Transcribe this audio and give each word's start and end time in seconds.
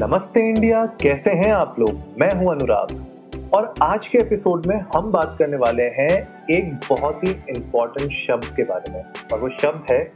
नमस्ते 0.00 0.40
इंडिया, 0.40 0.86
कैसे 0.86 1.30
हैं 1.30 1.52
आप 1.52 1.76
लोग? 1.78 1.90
मैं 1.90 2.34
हूँ 2.34 2.50
अनुराग। 2.50 3.06
और 3.54 3.74
आज 3.82 4.08
के 4.08 4.18
एपिसोड 4.18 4.66
में 4.66 4.76
हम 4.76 5.12
बात 5.12 5.36
करने 5.38 5.56
वाले 5.56 5.82
हैं 5.82 6.46
एक 6.50 6.74
बहुत 6.90 7.24
ही 7.24 7.30
इंपॉर्टेंट 7.30 8.12
शब्द 8.12 8.44
के 8.44 8.64
बारे 8.64 8.92
में। 8.92 9.04
और 9.32 9.40
वो 9.40 9.48
शब्द 9.48 9.92
है 9.92 10.12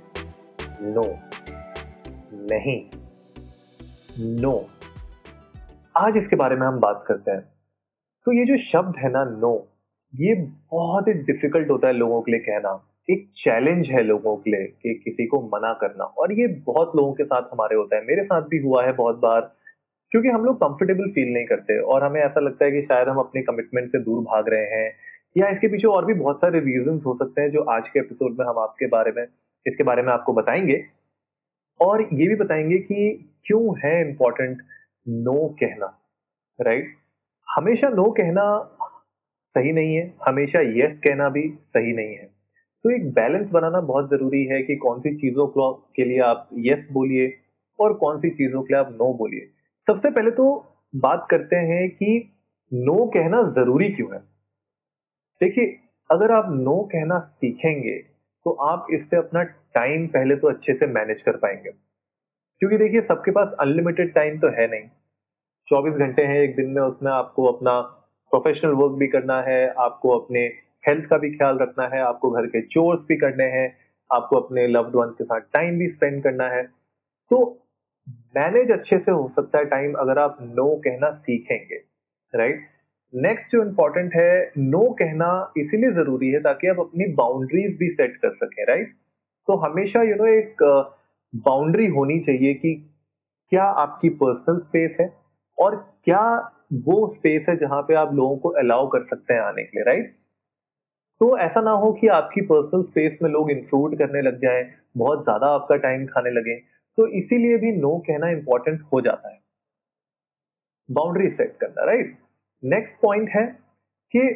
नो 0.83 1.19
नहीं। 2.53 2.85
नो 4.41 4.65
आज 5.97 6.17
इसके 6.17 6.37
बारे 6.37 6.57
में 6.57 6.67
हम 6.67 6.81
बात 6.81 7.05
करते 7.07 7.31
हैं। 7.31 7.41
तो 8.25 8.33
ये 8.33 8.45
जो 8.45 8.57
शब्द 8.57 8.95
है 8.99 9.11
ना 9.11 9.25
नो 9.25 9.69
ये 10.15 10.35
बहुत 10.71 11.09
ही 11.09 11.13
डिफ़िकल्ट 11.13 11.71
होता 11.71 11.87
है 11.87 11.93
लोगों 11.93 12.23
के 12.23 12.33
लिए 12.33 12.41
कहना। 12.41 12.89
एक 13.11 13.31
चैलेंज 13.37 13.91
है 13.91 14.03
लोगों 14.03 14.37
के 14.37 14.51
लिए 14.51 14.67
कि 14.67 15.01
किसी 15.05 15.27
को 15.27 15.41
मना 15.55 15.73
करना। 15.73 16.05
और 16.05 16.33
ये 16.33 16.47
बहुत 16.47 16.93
लोगों 16.97 17.13
के 17.13 17.25
साथ 17.25 17.43
हमारे 17.43 17.77
होता 17.77 17.97
है। 17.97 18.03
मेरे 18.03 18.23
साथ 18.23 18.43
भी 18.43 18.59
हुआ 18.59 18.85
है 18.85 18.93
बहुत 18.93 19.17
बार। 19.17 19.55
क्योंकि 20.13 20.29
हम 20.29 20.45
लोग 20.45 20.57
कंफर्टेबल 20.57 21.11
फील 21.11 21.33
नहीं 21.33 21.45
करते 21.47 21.79
और 21.83 22.05
हमें 22.05 22.21
ऐसा 22.21 22.41
लगता 22.41 22.65
है 22.65 22.71
कि 22.71 22.83
शायद 22.83 23.09
हम 23.09 23.19
अपने 23.19 23.43
कमिटमेंट 23.43 23.89
से 23.93 23.99
दूर 23.99 24.23
भाग 24.25 24.49
रहे 24.49 24.65
हैं 24.71 24.93
या 25.37 25.49
इसके 25.49 25.69
पीछे 25.69 25.89
और 25.89 26.05
भी 26.05 26.15
बहुत 26.15 26.41
सारे 26.41 26.61
रीजन 26.61 26.99
हो 27.07 27.15
सकते 27.15 27.41
हैं 27.41 27.51
जो 27.51 27.61
आज 27.71 27.89
के 27.89 27.99
एपिसोड 28.01 28.37
में 28.39 28.45
हम 28.47 28.59
आपके 28.59 28.87
बारे 28.87 29.13
में, 29.17 29.27
इसके 29.67 29.85
बारे 29.85 30.03
में 30.03 30.13
आपको 30.13 30.33
बताएँगे। 30.33 30.83
और 31.81 32.03
ये 32.03 32.27
भी 32.29 32.35
बताएँगे 32.35 32.79
कि 32.79 33.31
क्यों 33.47 33.75
है 33.79 34.01
इम्पोर्टेंट 34.01 34.63
नो 35.07 35.49
कहना 35.61 35.87
राइट 36.59 36.95
हमेशा 37.49 37.89
नो 37.89 38.11
कहना 38.11 38.45
सही 39.57 39.73
नहीं 39.73 39.97
है, 39.97 40.15
हमेशा 40.27 40.61
यस 40.77 41.01
कहना 41.05 41.29
भी 41.29 41.49
सही 41.63 41.93
नहीं 41.93 42.15
है। 42.17 42.25
तो 42.85 42.91
एक 42.91 43.11
बैलेंस 43.13 43.51
बनाना 43.51 43.81
बहुत 43.81 44.11
ज़रूरी 44.11 44.45
है 44.45 44.63
कि 44.63 44.77
कौन 44.77 45.01
सी 45.01 45.15
चीज़ों 45.17 45.47
के 45.97 46.05
लिए 46.05 46.21
आप 46.21 46.49
यस 46.59 46.89
बोलिए 46.93 47.35
और 47.79 47.95
कौन 47.95 48.19
सी 48.19 48.31
चीज़ों 48.31 48.63
के 48.63 48.75
लिए 48.75 48.81
आप 48.81 48.93
नो 48.93 49.13
बोलिए। 49.15 49.49
सबसे 49.87 50.11
पहले 50.11 50.31
तो 50.31 50.75
बात 50.97 51.27
करते 51.31 51.57
हैं 51.57 51.91
कि 51.91 52.33
नो 52.73 53.07
कहना 53.07 53.43
ज़रूरी 53.43 53.89
क्यों 53.89 54.13
है? 54.15 54.19
देखिए, 55.41 55.79
अगर 56.11 56.33
आप 56.33 56.47
नो 56.49 56.89
कहना 56.93 57.19
सीखेंगे 57.19 57.97
तो 58.47 58.51
आप 58.51 58.87
इससे 58.91 59.17
अपना 59.17 59.43
टाइम 59.43 60.07
पहले 60.07 60.37
तो 60.37 60.49
अच्छे 60.49 60.75
से 60.75 60.87
मैनेज 60.87 61.23
कर 61.23 61.37
पाएँगे। 61.37 61.71
क्योंकि 62.59 62.79
देखिए, 62.79 63.01
सबके 63.01 63.31
पास 63.31 63.57
अनलिमिटेड 63.61 64.15
टाइम 64.15 64.39
तो 64.39 64.49
है 64.49 64.71
नहीं। 64.71 64.89
24 65.67 65.95
घंटे 65.95 66.23
हैं 66.23 66.41
एक 66.41 66.57
दिन 66.57 66.71
में, 66.71 66.83
उसमें 66.83 67.13
आपको 67.13 67.45
अपना 67.45 67.81
प्रोफेशनल 67.81 68.73
वर्क 68.73 68.93
भी 68.93 69.07
करना 69.07 69.43
है, 69.43 69.69
आपको 69.69 70.19
अपने 70.19 70.41
हेल्थ 70.89 71.07
का 71.07 71.19
भी 71.19 71.31
ख्याल 71.31 71.59
रखना 71.59 71.87
है, 71.87 72.01
आपको 72.01 72.31
घर 72.31 72.47
के 72.47 72.63
चोर्स 72.63 73.07
भी 73.09 73.17
करने 73.17 73.45
हैं, 73.45 73.77
आपको 74.13 74.37
अपने 74.37 74.67
लव्ड 74.67 74.97
वंस 74.97 75.15
के 75.15 75.25
साथ 75.25 75.41
टाइम 75.41 75.79
भी 75.79 75.89
स्पेंड 75.89 76.23
करना 76.23 76.49
है। 76.49 76.63
तो 77.31 77.62
मैनेज 78.37 78.71
अच्छे 78.71 78.99
से 78.99 79.13
हो 79.13 79.29
सकता 79.37 79.59
है 79.59 79.65
टाइम 79.65 79.95
अगर 79.95 80.19
आप 80.19 80.39
नो 80.43 80.77
कहना 80.77 81.13
सीखेंगे 81.13 81.83
राइट 82.35 82.69
नेक्स्ट 83.15 83.53
जो 83.53 83.63
इंपॉर्टेंट 83.63 84.15
है 84.15 84.53
नो 84.59 84.91
कहना 84.99 85.53
इसीलिए 85.57 85.91
ज़रूरी 85.91 86.29
है 86.29 86.41
ताकि 86.41 86.67
आप 86.67 86.81
अपनी 86.81 87.13
बाउंड्रीज 87.13 87.77
भी 87.79 87.91
सेट 87.91 88.17
कर 88.17 88.35
सकें 88.35 88.65
राइट 88.67 88.95
तो 89.49 89.57
हमेशा 89.57 90.03
यू 90.03 90.09
you 90.09 90.19
नो 90.19 90.25
know, 90.25 90.35
एक 90.35 90.57
बाउंड्री 91.37 91.87
होनी 91.87 92.21
चाहिए 92.21 92.55
कि 92.55 92.75
क्या 93.51 93.65
आपकी 93.65 94.09
पर्सनल 94.09 94.57
स्पेस 94.57 94.97
है 95.01 95.13
और 95.59 95.77
क्या 96.05 96.51
वो 96.73 97.09
स्पेस 97.09 97.47
है 97.49 97.57
जहाँ 97.57 97.83
पे 97.83 97.95
आप 97.95 98.15
लोगों 98.15 98.37
को 98.37 98.49
अलाउ 98.49 98.89
कर 98.89 99.05
सकते 99.05 99.35
हैं 99.35 99.41
आने 99.41 99.63
के 99.63 99.79
लिए 99.79 99.85
राइट 99.85 100.17
तो 101.21 101.39
ऐसा 101.39 101.61
ना 101.61 101.71
हो 101.71 101.93
कि 101.93 102.07
आपकी 102.09 102.41
पर्सनल 102.41 102.83
स्पेस 102.83 103.19
में 103.23 103.31
लोग 103.31 103.51
इंक्लूड 103.51 103.99
करने 103.99 104.23
लग 104.23 104.41
जाएँ 104.41 104.65
बहुत 104.97 105.25
ज़्यादा 105.25 105.47
आपका 105.47 105.77
टाइम 105.77 106.07
खाने 106.07 106.31
लगे। 106.31 106.72
तो 106.99 107.07
इसीलिए 107.17 107.57
भी 107.59 107.73
नो 107.73 107.97
कहना 108.07 108.29
इंपॉर्टेंट 108.31 108.83
हो 108.93 109.01
जाता 109.01 109.29
है। 109.29 109.41
बाउंड्री 110.89 111.29
सेट 111.31 111.57
करना 111.61 111.85
राइट 111.85 112.17
नेक्स्ट 112.63 112.97
पॉइंट 113.03 113.29
है 113.31 113.47
कि 114.15 114.29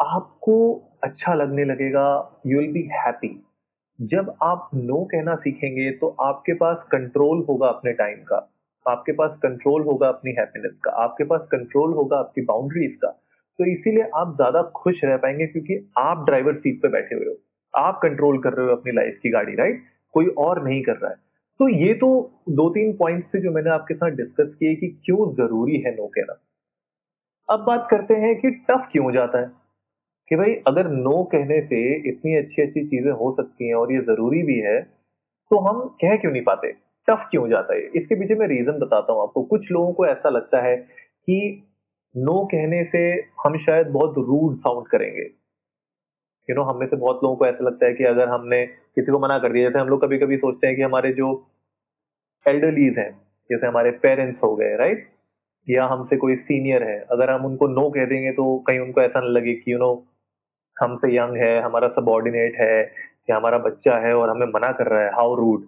आपको 0.00 0.56
अच्छा 1.02 1.34
लगने 1.34 1.64
लगेगा 1.64 2.06
यू 2.46 2.58
विल 2.58 2.72
बी 2.72 2.88
हैप्पी 2.94 3.36
जब 3.98 4.34
आप 4.42 4.70
नो 4.74 5.04
कहना 5.04 5.34
सीखेंगे 5.36 5.90
तो 5.92 6.08
आपके 6.20 6.54
पास 6.54 6.86
कंट्रोल 6.92 7.44
होगा 7.48 7.68
अपने 7.68 7.92
टाइम 7.92 8.22
का। 8.22 8.36
आपके 8.86 9.12
पास 9.12 9.38
कंट्रोल 9.42 9.82
होगा 9.84 10.08
अपनी 10.08 10.32
हैप्पीनेस 10.32 10.78
का। 10.84 10.90
आपके 11.02 11.24
पास 11.24 11.48
कंट्रोल 11.52 11.92
होगा 11.94 12.18
आपकी 12.18 12.40
बाउंड्रीज 12.42 12.96
का। 12.96 13.08
तो 13.58 13.64
इसीलिए 13.64 14.08
आप 14.16 14.32
ज़्यादा 14.36 14.62
खुश 14.76 15.04
रह 15.04 15.16
पाएँगे 15.16 15.46
क्योंकि 15.46 15.78
आप 15.98 16.24
ड्राइवर 16.26 16.54
सीट 16.54 16.80
पे 16.82 16.88
बैठे 16.88 17.14
हुए 17.14 17.26
हो। 17.26 17.36
आप 17.74 17.98
कंट्रोल 18.02 18.38
कर 18.42 18.52
रहे 18.52 18.66
हो 18.66 18.76
अपनी 18.76 18.92
लाइफ 18.92 19.18
की 19.22 19.30
गाड़ी 19.30 19.54
राइट 19.56 19.82
कोई 20.14 20.26
और 20.38 20.62
नहीं 20.64 20.82
कर 20.82 20.96
रहा 20.96 21.10
है। 21.10 21.16
तो 21.60 21.68
ये 21.68 21.94
तो 21.94 22.08
दो 22.50 22.68
तीन 22.70 22.92
पॉइंट्स 22.96 23.28
थे 23.34 23.40
जो 23.40 23.50
मैंने 23.50 23.70
आपके 23.70 23.94
साथ 23.94 24.10
डिस्कस 24.16 24.54
किए 24.54 24.74
कि 24.74 24.88
क्यों 25.04 25.30
ज़रूरी 25.30 25.80
है 25.80 25.94
नो 25.96 26.06
कहना। 26.08 26.36
अब 27.48 27.64
बात 27.66 27.86
करते 27.90 28.14
हैं 28.14 28.34
कि 28.40 28.50
टफ 28.68 28.88
क्यों 28.92 29.04
हो 29.04 29.12
जाता 29.12 29.40
है? 29.40 29.50
कि 30.30 30.36
भाई 30.36 30.54
अगर 30.66 30.88
नो 30.88 31.22
कहने 31.24 31.60
से 31.62 31.78
इतनी 32.08 32.34
अच्छी 32.36 32.62
अच्छी 32.62 32.84
चीज़ें 32.86 33.10
हो 33.12 33.32
सकती 33.34 33.68
हैं 33.68 33.74
और 33.74 33.92
ये 33.92 34.00
ज़रूरी 34.00 34.42
भी 34.42 34.58
है 34.58 34.80
तो 35.50 35.58
हम 35.58 35.80
कह 36.00 36.16
क्यों 36.16 36.32
नहीं 36.32 36.42
पाते? 36.42 36.72
टफ 37.08 37.26
क्यों 37.30 37.48
जाता 37.48 37.74
है? 37.74 37.80
इसके 37.96 38.14
पीछे 38.14 38.34
मैं 38.34 38.46
रीजन 38.48 38.78
बताता 38.78 39.12
हूँ 39.12 39.22
आपको। 39.22 39.42
कुछ 39.42 39.70
लोगों 39.72 39.92
को 39.92 40.06
ऐसा 40.06 40.28
लगता 40.28 40.60
है 40.62 40.76
कि 40.76 41.66
नो 42.14 42.44
कहने 42.44 42.84
से 42.84 42.98
हम 43.44 43.56
शायद 43.56 43.86
बहुत 43.88 44.14
रूड 44.18 44.56
साउंड 44.56 44.86
करेंगे। 44.88 45.24
यू 46.50 46.54
नो 46.54 46.62
हम 46.62 46.78
में 46.80 46.86
से 46.86 46.96
बहुत 46.96 47.20
लोगों 47.24 47.36
को 47.36 47.46
ऐसा 47.46 47.64
लगता 47.64 47.86
है 47.86 47.94
कि 47.94 48.04
अगर 48.04 48.28
हमने 48.28 48.64
किसी 48.66 49.12
को 49.12 49.18
मना 49.18 49.38
कर 49.38 49.52
दिया, 49.52 49.68
जैसे 49.68 49.78
हम 49.78 49.88
लोग 49.88 50.02
कभी 50.02 50.18
कभी 50.18 50.36
सोचते 50.36 50.66
हैं 50.66 50.76
कि 50.76 50.82
हमारे 50.82 51.12
जो 51.12 51.28
एल्डरलीज 52.46 52.98
हैं, 52.98 53.10
जैसे 53.50 53.66
हमारे 53.66 53.90
पेरेंट्स 54.02 54.42
हो 54.42 54.54
गए 54.56 54.76
राइट 54.76 55.08
या 55.68 55.84
हमसे 55.86 56.16
कोई 56.16 56.36
सीनियर 56.38 56.82
है, 56.82 56.98
अगर 57.10 57.30
हम 57.30 57.44
उनको 57.46 57.66
नो 57.68 57.88
कह 57.90 58.04
देंगे 58.06 58.32
तो 58.32 58.56
कहीं 58.66 58.78
उनको 58.80 59.00
ऐसा 59.02 59.20
ना 59.20 59.28
लगे 59.28 59.54
कि 59.54 59.72
यू 59.72 59.78
नो 59.78 59.92
हमसे 60.76 61.16
यंग 61.16 61.36
है, 61.36 61.60
हमारा 61.62 61.88
सबॉर्डिनेट 61.88 62.56
है, 62.60 62.80
या 63.30 63.36
हमारा 63.36 63.58
बच्चा 63.58 63.96
है 63.98 64.14
और 64.16 64.30
हमें 64.30 64.46
मना 64.46 64.70
कर 64.72 64.86
रहा 64.86 65.02
है 65.02 65.10
हाउ 65.14 65.34
रूड 65.34 65.66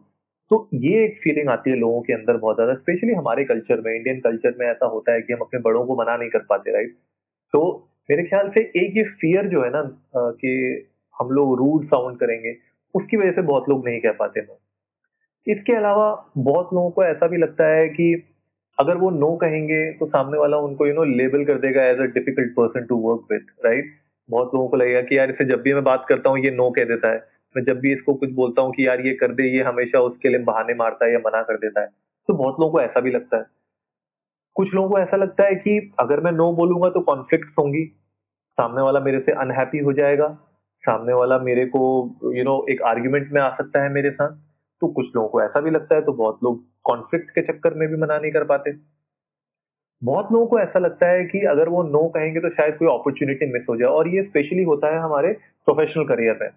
तो 0.51 0.69
ये 0.75 1.05
एक 1.05 1.19
फीलिंग 1.23 1.49
आती 1.49 1.71
है 1.71 1.77
लोगों 1.77 2.01
के 2.03 2.13
अंदर 2.13 2.37
बहुत 2.37 2.57
ज़्यादा 2.57 2.75
स्पेशली 2.75 3.13
हमारे 3.13 3.45
कल्चर 3.45 3.81
में 3.81 3.95
इंडियन 3.95 4.21
कल्चर 4.21 4.55
में 4.59 4.67
ऐसा 4.67 4.87
होता 4.87 5.13
है 5.13 5.23
कि 5.23 5.33
हम 5.33 5.41
अपने 5.41 5.61
बड़ों 5.61 5.85
को 5.87 5.97
मना 5.97 6.17
नहीं 6.17 6.31
कर 6.31 6.43
पाते 6.49 6.73
राइट 6.73 6.97
तो 7.55 7.63
मेरे 8.09 8.23
ख्याल 8.25 8.49
से 8.49 8.61
एक 8.77 8.97
ये 8.97 9.05
फियर 9.21 9.47
जो 9.49 9.63
है 9.65 9.71
ना 9.71 9.83
कि 10.17 10.53
हम 11.15 11.31
लोग 11.31 11.57
रूड 11.59 11.85
साउंड 11.85 12.19
करेंगे, 12.19 12.55
उसकी 12.95 13.17
वजह 13.17 13.33
से 13.33 13.43
बहुत 13.43 13.69
लोग 13.69 13.85
नहीं 13.89 14.01
कह 14.01 14.13
पाते 14.13 14.41
नो 14.41 14.59
इसके 15.47 15.73
अलावा 15.73 16.09
बहुत 16.39 16.71
लोगों 16.75 16.91
को 16.91 17.05
ऐसा 17.05 17.27
भी 17.27 17.37
लगता 17.37 17.67
है 17.69 17.89
कि 17.89 18.13
अगर 18.79 18.97
वो 18.97 19.11
नो 19.11 19.35
कहेंगे 19.37 19.81
तो 19.93 20.07
सामने 20.07 20.39
वाला 20.39 20.57
उनको 20.61 20.87
यू 20.87 20.95
नो 20.95 21.05
लेबल 21.07 21.45
कर 21.45 21.59
देगा 21.61 21.85
as 21.87 21.99
a 22.01 22.05
difficult 22.15 22.53
person 22.57 22.85
to 22.87 22.97
work 23.01 23.27
with 23.33 23.65
right 23.67 23.93
बहुत 24.29 24.55
लोगों 24.55 24.69
को 24.69 24.77
लगेगा 24.77 25.01
कि 25.03 25.19
यार, 25.19 25.31
इसे 25.31 25.45
जब 25.45 25.63
भी 25.63 25.73
मैं 25.75 25.83
बात 25.85 26.05
करता 26.09 26.31
हूँ, 26.31 26.39
ये 26.39 26.51
नो 26.51 26.71
कह 26.71 26.85
देता 26.85 27.13
है। 27.13 27.19
मैं 27.55 27.63
जब 27.65 27.81
भी 27.81 27.93
इसको 27.93 28.15
कुछ 28.15 28.31
बोलता 28.33 28.63
हूँ 28.63 28.73
कि 28.73 28.87
यार, 28.87 29.01
ये 29.07 29.15
कर 29.15 29.33
दे, 29.33 29.49
ये 29.49 29.63
हमेशा 29.63 30.01
उसके 30.03 30.29
लिए 30.29 30.39
बहाने 30.45 30.75
मारता 30.75 31.07
है 31.07 31.13
या 31.13 31.19
मना 31.27 31.43
कर 31.43 31.57
देता 31.59 31.81
है 31.81 31.87
तो 32.29 32.35
बहुत 32.35 32.61
लोगों 32.61 32.73
को 32.73 32.81
ऐसा 32.81 33.01
भी 33.01 33.11
लगता 33.11 33.37
है। 33.37 33.45
कुछ 34.57 34.75
लोगों 34.75 34.89
को 34.89 34.99
ऐसा 34.99 35.17
लगता 35.17 35.45
है 35.45 35.55
कि 35.55 35.93
अगर 36.01 36.21
मैं 36.21 36.33
नो 36.33 36.53
बोलूँगा 36.53 36.89
तो 36.91 37.01
कॉन्फ्लिक्ट 37.01 37.59
होंगी। 37.59 37.85
सामने 38.59 38.83
वाला 38.83 39.01
मेरे 39.01 39.21
से 39.21 39.33
अनहैप्पी 39.33 39.79
हो 39.79 39.93
जाएगा। 39.93 40.27
सामने 40.83 41.13
वाला 41.13 41.39
मेरे 41.39 41.65
को 41.67 41.81
यू 42.25 42.31
you 42.31 42.45
नो 42.45 42.51
know, 42.51 42.69
एक 42.71 42.83
आर्ग्यूमेंट 42.83 43.33
में 43.33 43.41
आ 43.41 43.51
सकता 43.55 43.83
है 43.83 43.93
मेरे 43.93 44.11
साथ। 44.11 44.37
तो 44.83 44.89
कुछ 44.89 45.15
लोगों 45.17 45.29
को 45.29 45.43
ऐसा 45.43 45.61
भी 45.61 45.71
लगता 45.71 45.95
है 45.95 46.01
तो 46.01 46.13
बहुत 46.13 46.39
लोग 46.45 46.65
कॉन्फ्लिक्ट 46.85 47.31
के 47.31 47.43
चक्कर 47.43 47.75
में 47.75 47.89
भी 47.89 47.97
मना 47.97 48.19
नहीं 48.19 48.33
कर 48.33 48.45
पाते। 48.45 48.73
बहुत 50.03 50.33
लोगों 50.33 50.47
को 50.47 50.59
ऐसा 50.61 50.79
लगता 50.79 51.09
है 51.09 51.25
कि 51.25 51.45
अगर 51.47 51.69
वो 51.69 51.83
नो 51.83 52.07
कहेंगे 52.09 52.41
तो 52.41 52.49
शायद 52.51 52.77
कोई 52.77 52.89
अपॉर्चुनिटी 52.89 53.53
मिस 53.53 53.67
हो 53.69 53.77
जाए। 53.77 53.89
और 53.89 54.09
ये 54.09 54.23
स्पेशली 54.23 54.63
होता 54.63 54.95
है 54.95 54.99
हमारे 54.99 55.33
प्रोफेशनल 55.67 56.05
करियर 56.05 56.39
में 56.43 56.51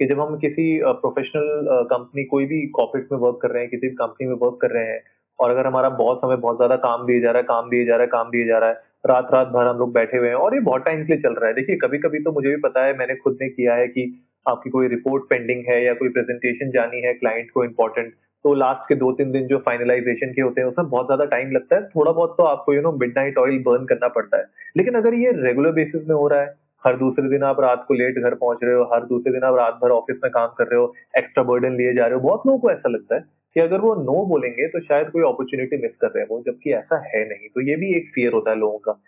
कि 0.00 0.06
जब 0.06 0.20
हम 0.20 0.36
किसी 0.38 0.64
प्रोफेशनल 0.84 1.84
कंपनी 1.90 2.24
कोई 2.24 2.46
भी 2.46 2.66
कॉर्पोरेट 2.76 3.12
में 3.12 3.18
वर्क 3.18 3.38
कर 3.42 3.50
रहे 3.50 3.62
हैं 3.62 3.70
किसी 3.70 3.88
भी 3.88 3.94
कंपनी 3.94 4.26
में 4.28 4.34
वर्क 4.34 4.58
कर 4.62 4.70
रहे 4.70 4.84
हैं 4.84 5.00
और 5.42 5.50
अगर 5.50 5.66
हमारा 5.66 5.88
बॉस 5.98 6.20
हमें 6.24 6.40
बहुत 6.40 6.56
ज़्यादा 6.56 6.76
काम 6.78 7.06
दिए 7.06 7.20
जा 7.20 7.30
रहा 7.30 7.38
है, 7.38 7.44
काम 7.44 7.70
दिए 7.70 7.84
जा 7.84 7.94
रहा 7.94 8.02
है, 8.02 8.08
काम 8.08 8.30
दिए 8.30 8.46
जा 8.46 8.58
रहा 8.58 8.68
है 8.68 8.90
रात 9.06 9.28
रात 9.32 9.46
भर 9.48 9.66
हम 9.66 9.78
लोग 9.78 9.92
बैठे 9.92 10.16
हुए 10.16 10.28
हैं 10.28 10.34
और 10.36 10.54
ये 10.54 10.60
बहुत 10.62 10.84
टाइम 10.84 11.04
के 11.04 11.12
लिए 11.12 11.22
चल 11.22 11.34
रहा 11.34 11.48
है। 11.48 11.54
देखिए 11.54 11.76
कभी 11.76 11.98
कभी 11.98 12.18
तो 12.22 12.32
मुझे 12.32 12.48
भी 12.48 12.56
पता 12.62 12.84
है, 12.84 12.96
मैंने 12.98 13.14
खुद 13.16 13.38
ने 13.42 13.48
किया 13.50 13.74
है 13.74 13.86
कि 13.88 14.04
आपकी 14.46 14.70
कोई 14.70 14.88
रिपोर्ट 14.88 15.24
पेंडिंग 15.30 15.64
है 15.68 15.84
या 15.84 15.94
कोई 15.94 16.08
प्रेजेंटेशन 16.10 16.70
जानी 16.70 17.00
है 17.00 17.14
क्लाइंट 17.14 17.50
को 17.50 17.64
इम्पोर्टेंट 17.64 18.12
तो 18.44 18.52
लास्ट 18.54 18.88
के 18.88 18.94
दो 18.94 19.10
तीन 19.12 19.30
दिन 19.32 19.46
जो 19.46 19.58
फाइनलाइजेशन 19.58 20.32
के 20.32 20.42
होते 20.42 20.60
हैं, 20.60 20.68
उसमें 20.68 20.88
बहुत 20.88 21.06
ज़्यादा 21.06 21.24
टाइम 21.26 21.50
लगता 21.52 21.76
है। 21.76 21.82
थोड़ा 21.88 22.12
बहुत 22.12 22.34
तो 22.38 22.44
आपको 22.44 22.74
you 22.74 22.80
know 22.82 22.92
midnight 23.18 23.38
oil 23.38 23.58
burn 23.66 23.84
करना 23.86 24.08
पड़ता 24.08 24.38
है। 24.38 24.44
लेकिन 24.76 24.94
अगर 24.94 25.14
ये 25.14 25.32
रेगुलर 25.36 25.72
बेसिस 25.72 26.08
में 26.08 26.14
हो 26.14 26.26
रहा 26.28 26.40
है, 26.40 26.54
हर 26.82 26.96
दूसरे 26.96 27.28
दिन 27.28 27.42
आप 27.42 27.60
रात 27.60 27.84
को 27.88 27.94
लेट 27.94 28.18
घर 28.18 28.34
पहुँच 28.34 28.58
रहे 28.64 28.74
हो, 28.74 28.88
हर 28.94 29.04
दूसरे 29.06 29.32
दिन 29.32 29.44
आप 29.44 29.54
रात 29.54 29.78
भर 29.82 29.90
ऑफ़िस 29.90 30.20
में 30.24 30.30
काम 30.32 30.48
कर 30.58 30.64
रहे 30.64 30.80
हो 30.80 30.92
एक्स्ट्रा 31.18 31.44
बर्डन 31.44 31.76
लिए 31.76 31.94
जा 31.94 32.06
रहे 32.06 32.14
हो, 32.14 32.20
बहुत 32.20 32.46
लोगों 32.46 32.58
को 32.58 32.70
ऐसा 32.70 32.88
लगता 32.88 33.14
है। 33.14 33.24
कि 33.56 33.60
अगर 33.60 33.80
वो 33.80 33.94
नो 33.96 34.24
बोलेंगे 34.26 34.66
तो 34.68 34.80
शायद 34.80 35.10
कोई 35.10 35.22
अपॉर्चुनिटी 35.22 35.76
मिस 35.76 35.96
कर 35.96 36.08
रहे 36.08 36.22
हैं 36.22 36.28
वो, 36.28 36.42
जबकि 36.42 36.72
ऐसा 36.74 37.02
है 37.06 37.24
नहीं। 37.28 37.48
तो 37.48 37.60
ये 37.60 37.76
भी 37.76 37.92
एक 37.96 38.10
फियर 38.14 38.32
होता 38.32 38.50
है 38.50 38.56
लोगों 38.58 38.78
का। 38.78 39.00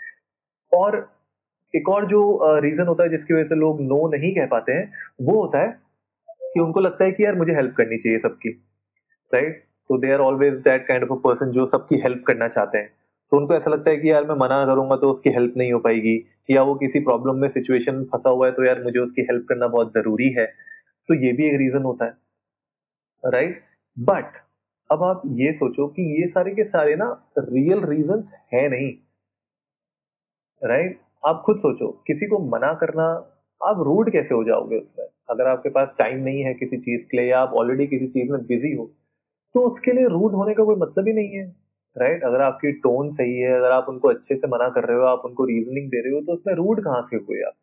और 0.72 0.96
एक 1.74 1.88
और 1.88 2.06
जो 2.08 2.20
रीजन 2.60 2.86
होता 2.86 3.04
है 3.04 3.10
जिसकी 3.10 3.34
वजह 3.34 3.44
से 3.44 3.54
लोग 3.54 3.80
नो 3.82 4.06
नहीं 4.08 4.34
कह 4.34 4.46
पाते 4.46 4.72
हैं, 4.72 4.92
वो 5.22 5.40
होता 5.40 5.60
है 5.60 5.68
कि 6.54 6.60
उनको 6.60 6.80
लगता 6.80 7.04
है 7.04 7.12
कि 7.12 7.24
यार 7.24 7.34
मुझे 7.34 7.54
हेल्प 7.54 7.74
करनी 7.76 7.98
चाहिए 7.98 8.18
सबकी 8.18 8.50
राइट 9.30 9.62
तो 9.90 9.98
they 9.98 10.12
are 10.12 10.20
always 10.20 10.54
that 10.62 10.86
kind 10.86 11.04
of 11.04 11.12
a 11.12 11.20
person 11.22 11.50
जो 11.50 11.66
सबकी 11.66 11.96
हेल्प 12.00 12.22
करना 12.26 12.48
चाहते 12.48 12.78
हैं। 12.78 12.88
तो 13.32 13.36
उनको 13.36 13.54
ऐसा 13.54 13.70
लगता 13.70 13.90
है 13.90 13.96
कि 13.96 14.10
यार 14.10 14.24
मैं 14.24 14.34
मना 14.36 14.64
करूँगा 14.66 14.96
तो 14.96 15.10
उसकी 15.10 15.30
हेल्प 15.30 15.54
नहीं 15.56 15.72
हो 15.72 15.78
पाएगी, 15.80 16.16
या 16.50 16.62
वो 16.62 16.74
किसी 16.74 17.00
प्रॉब्लम 17.00 17.36
में 17.36 17.48
सिचुएशन 17.48 18.02
फंसा 18.04 18.30
हुआ 18.30 18.46
है 18.46 18.52
तो 18.52 18.64
यार 18.64 18.82
मुझे 18.82 18.98
उसकी 19.00 19.22
हेल्प 19.22 19.46
करना 19.48 19.66
बहुत 19.68 19.92
ज़रूरी 19.92 20.28
है। 20.30 20.46
तो 21.08 21.14
ये 21.16 21.32
भी 21.32 21.46
एक 21.46 21.58
रीजन 21.58 21.82
होता 21.82 22.04
है 22.04 23.30
राइट 23.32 23.62
बट 23.96 24.32
अब 24.90 25.02
आप 25.02 25.22
ये 25.26 25.52
सोचो 25.52 25.86
कि 25.88 26.02
ये 26.20 26.26
सारे 26.28 26.50
के 26.54 26.64
सारे 26.64 26.94
ना 26.96 27.06
रियल 27.38 27.84
रीजंस 27.84 28.32
है 28.54 28.68
नहीं 28.68 28.92
राइट 30.62 30.90
right? 30.90 31.02
आप 31.26 31.42
खुद 31.46 31.58
सोचो, 31.58 31.88
किसी 32.06 32.26
को 32.26 32.38
मना 32.48 32.72
करना, 32.74 33.04
आप 33.60 33.80
रूड 33.80 34.10
कैसे 34.12 34.34
हो 34.34 34.44
जाओगे 34.44 34.78
उसमें 34.78 35.06
अगर 35.30 35.46
आपके 35.46 35.68
पास 35.68 35.96
टाइम 35.98 36.18
नहीं 36.18 36.42
है 36.42 36.54
किसी 36.54 36.76
चीज़ 36.78 37.06
के 37.06 37.16
लिए 37.16 37.30
या 37.30 37.40
आप 37.40 37.52
ऑलरेडी 37.54 37.86
किसी 37.86 38.06
चीज़ 38.08 38.32
में 38.32 38.40
बिज़ी 38.46 38.72
हो 38.72 38.86
तो 39.54 39.66
उसके 39.68 39.92
लिए 39.92 40.08
रूड 40.08 40.34
होने 40.34 40.54
का 40.54 40.64
कोई 40.64 40.76
मतलब 40.76 41.08
ही 41.08 41.12
नहीं 41.12 41.36
है 41.36 41.44
राइट 41.96 42.12
right? 42.12 42.26
अगर 42.26 42.42
आपकी 42.42 42.72
टोन 42.72 43.08
सही 43.08 43.38
है, 43.38 43.52
अगर 43.52 43.70
आप 43.70 43.86
उनको 43.88 44.08
अच्छे 44.08 44.36
से 44.36 44.48
मना 44.48 44.68
कर 44.68 44.84
रहे 44.84 44.96
हो, 44.96 45.04
आप 45.04 45.22
उनको 45.24 45.44
रीजनिंग 45.44 45.90
दे 45.90 46.02
रहे 46.02 46.14
हो 46.14 46.20
तो 46.20 46.32
उसमें 46.32 46.54
रूड 46.54 46.84
कहाँ 46.84 47.02
से 47.02 47.16
हुए 47.16 47.42
आप 47.42 47.54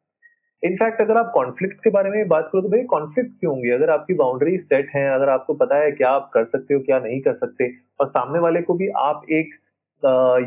इनफैक्ट 0.63 0.99
अगर 1.01 1.17
आप 1.17 1.31
कॉन्फ्लिक्ट 1.33 1.79
के 1.83 1.89
बारे 1.89 2.09
में 2.09 2.27
बात 2.27 2.49
करो 2.51 2.61
तो 2.61 2.69
भाई 2.69 2.81
कॉन्फ्लिक्ट 2.89 3.31
क्यों 3.39 3.53
होंगे? 3.53 3.69
अगर 3.71 3.89
आपकी 3.89 4.13
बाउंड्री 4.13 4.57
सेट 4.59 4.89
है, 4.95 5.07
अगर 5.13 5.29
आपको 5.29 5.53
पता 5.53 5.75
है 5.75 5.91
क्या 5.91 6.09
आप 6.09 6.29
कर 6.33 6.45
सकते 6.45 6.73
हो, 6.73 6.79
क्या 6.79 6.99
नहीं 6.99 7.21
कर 7.21 7.33
सकते, 7.33 7.71
और 7.99 8.07
सामने 8.07 8.39
वाले 8.39 8.61
को 8.61 8.73
भी 8.73 8.89
आप 8.99 9.25
एक 9.31 9.55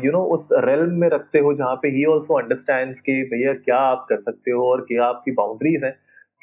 यू 0.05 0.11
नो 0.11 0.21
उस 0.35 0.47
रेल 0.65 0.85
में 0.93 1.07
रखते 1.09 1.39
हो 1.39 1.53
जहाँ 1.53 1.75
पे 1.81 1.87
ही 1.89 2.05
ऑल्सो 2.05 2.37
अंडरस्टैंड 2.39 2.95
कि 3.05 3.21
भैया 3.31 3.53
क्या 3.55 3.77
आप 3.79 4.05
कर 4.09 4.19
सकते 4.21 4.51
हो 4.51 4.69
और 4.69 4.81
क्या 4.87 5.05
आपकी 5.05 5.31
बाउंड्रीज 5.31 5.83
हैं 5.83 5.91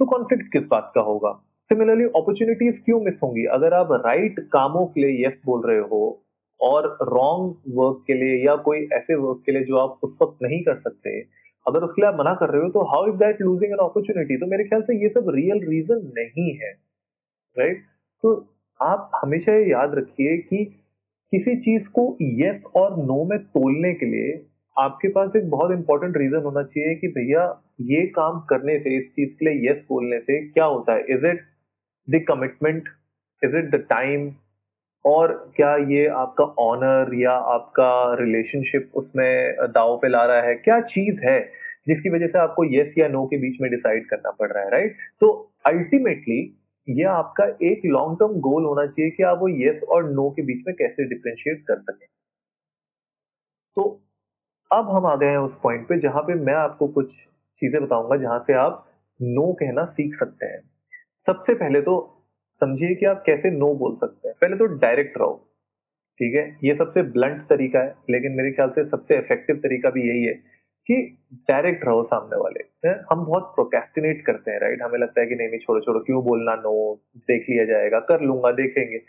तो 0.00 0.06
कॉन्फ्लिक्ट 0.06 0.52
किस 0.52 0.66
बात 0.68 0.92
का 0.94 1.00
होगा? 1.00 1.32
सिमिलरली 1.70 2.04
अपॉर्चुनिटीज़ 2.06 2.80
क्यों 2.84 3.00
मिस 3.00 3.20
होंगी? 3.22 3.44
अगर 3.46 3.74
आप 3.74 3.92
राइट 3.92 4.30
right 4.30 4.48
कामों 4.52 4.86
के 4.86 5.00
लिए 5.00 5.26
यस 5.26 5.42
बोल 5.46 5.66
रहे 5.66 5.78
हो 5.90 6.02
और 6.60 6.96
रॉन्ग 7.02 7.54
वर्क 7.76 8.02
के 8.06 8.14
लिए 8.14 8.44
या 8.46 8.54
कोई 8.64 8.86
ऐसे 8.92 9.14
वर्क 9.16 9.42
के 9.46 9.52
लिए 9.52 9.64
जो 9.64 9.78
आप 9.78 9.98
उस 10.02 10.16
वक्त 10.22 10.38
नहीं 10.42 10.62
कर 10.62 10.74
सकते 10.78 11.20
अगर 11.68 11.80
उसके 11.80 12.02
लिए 12.02 12.10
आप 12.10 12.16
मना 12.18 12.34
कर 12.34 12.50
रहे 12.50 12.62
हो 12.62 12.68
तो 12.68 12.80
how 12.82 13.08
is 13.08 13.16
that 13.16 13.40
losing 13.40 13.72
an 13.72 13.78
opportunity 13.78 14.36
तो 14.36 14.46
मेरे 14.46 14.64
ख्याल 14.64 14.82
से 14.82 15.02
ये 15.02 15.08
सब 15.08 15.28
रियल 15.28 15.68
रीजन 15.68 16.12
नहीं 16.18 16.54
है 16.54 16.70
राइट 17.58 17.72
right? 17.72 17.88
तो 18.22 18.54
आप 18.82 19.10
हमेशा 19.14 19.52
ये 19.52 19.70
याद 19.70 19.94
रखिए 19.94 20.38
कि 20.38 20.78
किसी 21.32 21.56
चीज़ 21.56 21.90
को 21.90 22.16
यस 22.22 22.64
और 22.76 22.96
नो 22.96 23.24
में 23.24 23.38
तोलने 23.38 23.94
के 23.94 24.06
लिए 24.06 24.46
आपके 24.78 25.08
पास 25.08 25.36
एक 25.36 25.50
बहुत 25.50 25.72
इंपॉर्टेंट 25.72 26.16
रीजन 26.16 26.42
होना 26.42 26.62
चाहिए 26.62 26.94
कि 26.94 27.08
भैया, 27.08 27.62
ये 27.80 28.06
काम 28.06 28.40
करने 28.40 28.78
से, 28.80 28.96
इस 28.96 29.12
चीज़ 29.14 29.30
के 29.30 29.44
लिए 29.44 29.70
यस 29.70 29.86
बोलने 29.88 30.20
से 30.20 30.46
क्या 30.48 30.64
होता 30.64 30.92
है? 30.92 31.04
Is 31.10 31.26
it 31.26 31.40
the 32.10 32.24
commitment 32.28 32.84
is 33.44 33.56
it 33.56 33.70
the 33.70 33.74
time 33.74 34.30
और 35.04 35.32
क्या 35.56 35.74
ये 35.76 36.06
आपका 36.06 36.44
ऑनर 36.62 37.14
या 37.14 37.32
आपका 37.32 37.90
रिलेशनशिप 38.20 38.90
उसमें 38.94 39.54
दाव 39.70 39.96
पे 39.96 40.08
ला 40.08 40.24
रहा 40.24 40.40
है? 40.42 40.54
क्या 40.54 40.80
चीज़ 40.80 41.24
है 41.26 41.40
जिसकी 41.88 42.10
वजह 42.10 42.26
से 42.26 42.38
आपको 42.38 42.64
यस 42.74 42.94
या 42.98 43.08
नो 43.08 43.24
के 43.26 43.38
बीच 43.38 43.60
में 43.60 43.70
डिसाइड 43.70 44.08
करना 44.10 44.30
पड़ 44.30 44.52
रहा 44.52 44.64
है 44.64 44.70
राइट 44.70 44.96
तो 45.20 45.30
अल्टीमेटली 45.66 46.40
ये 46.88 47.04
आपका 47.04 47.44
एक 47.62 47.82
लॉन्ग 47.86 48.18
टर्म 48.18 48.38
गोल 48.40 48.64
होना 48.64 48.86
चाहिए 48.86 49.10
कि 49.10 49.22
आप 49.22 49.38
वो 49.40 49.48
यस 49.48 49.82
और 49.90 50.10
नो 50.12 50.30
के 50.30 50.42
बीच 50.42 50.64
में 50.66 50.74
कैसे 50.76 51.04
डिफ्रेंशिएट 51.04 51.64
कर 51.68 51.78
सकें। 51.78 52.06
तो 53.76 53.82
अब 54.70 54.90
हम 54.90 55.06
आ 55.06 55.14
गए 55.16 55.26
हैं 55.26 55.38
उस 55.38 55.58
पॉइंट 55.62 55.88
पे 55.88 55.98
जहाँ 56.00 56.22
पे 56.22 56.34
मैं 56.34 56.54
आपको 56.54 56.88
कुछ 56.88 57.12
चीज़ें 57.62 57.82
बताऊँगा 57.84 58.16
जहाँ 58.16 58.38
से 58.38 58.52
आप 58.54 58.84
नो 59.20 59.52
कहना 59.52 59.84
सीख 59.86 60.14
सकते 60.16 60.46
हैं। 60.46 60.60
सबसे 61.26 61.54
पहले 61.54 61.80
तो 61.82 61.96
समझिए 62.62 62.94
कि 62.94 63.06
आप 63.06 63.22
कैसे 63.26 63.50
नो 63.52 63.72
बोल 63.76 63.94
सकते 63.96 64.28
हैं। 64.28 64.36
पहले 64.40 64.56
तो 64.56 64.66
डायरेक्ट 64.78 65.18
रहो, 65.18 65.34
ठीक 66.20 66.34
है? 66.34 66.44
ये 66.64 66.74
सबसे 66.74 67.02
ब्लंट 67.12 67.42
तरीका 67.48 67.80
है, 67.80 67.94
लेकिन 68.10 68.32
मेरे 68.32 68.50
ख्याल 68.52 68.70
से 68.70 68.84
सबसे 68.86 69.18
इफ़ेक्टिव 69.18 69.56
तरीका 69.58 69.90
भी 69.90 70.08
यही 70.08 70.24
है 70.24 70.34
कि 70.88 70.96
डायरेक्ट 71.48 71.84
रहो 71.84 72.02
सामने 72.04 72.36
वाले, 72.38 72.64
है? 72.86 72.94
हम 73.10 73.24
बहुत 73.26 73.52
प्रोकेस्टिनेट 73.54 74.24
करते 74.26 74.50
हैं 74.50 74.60
राइट 74.60 74.82
हमें 74.82 74.98
लगता 74.98 75.20
है 75.20 75.26
कि 75.26 75.34
नहीं 75.34 75.48
नहीं, 75.48 75.60
छोड़ो 75.60 75.80
छोड़ो, 75.80 76.00
क्यों 76.00 76.22
बोलना 76.24 76.54
नो 76.56 76.72
देख 77.28 77.46
लिया 77.50 77.64
जाएगा, 77.64 78.00
कर 78.02 78.20
लूँगा, 78.22 78.52
देखेंगे। 78.52 79.00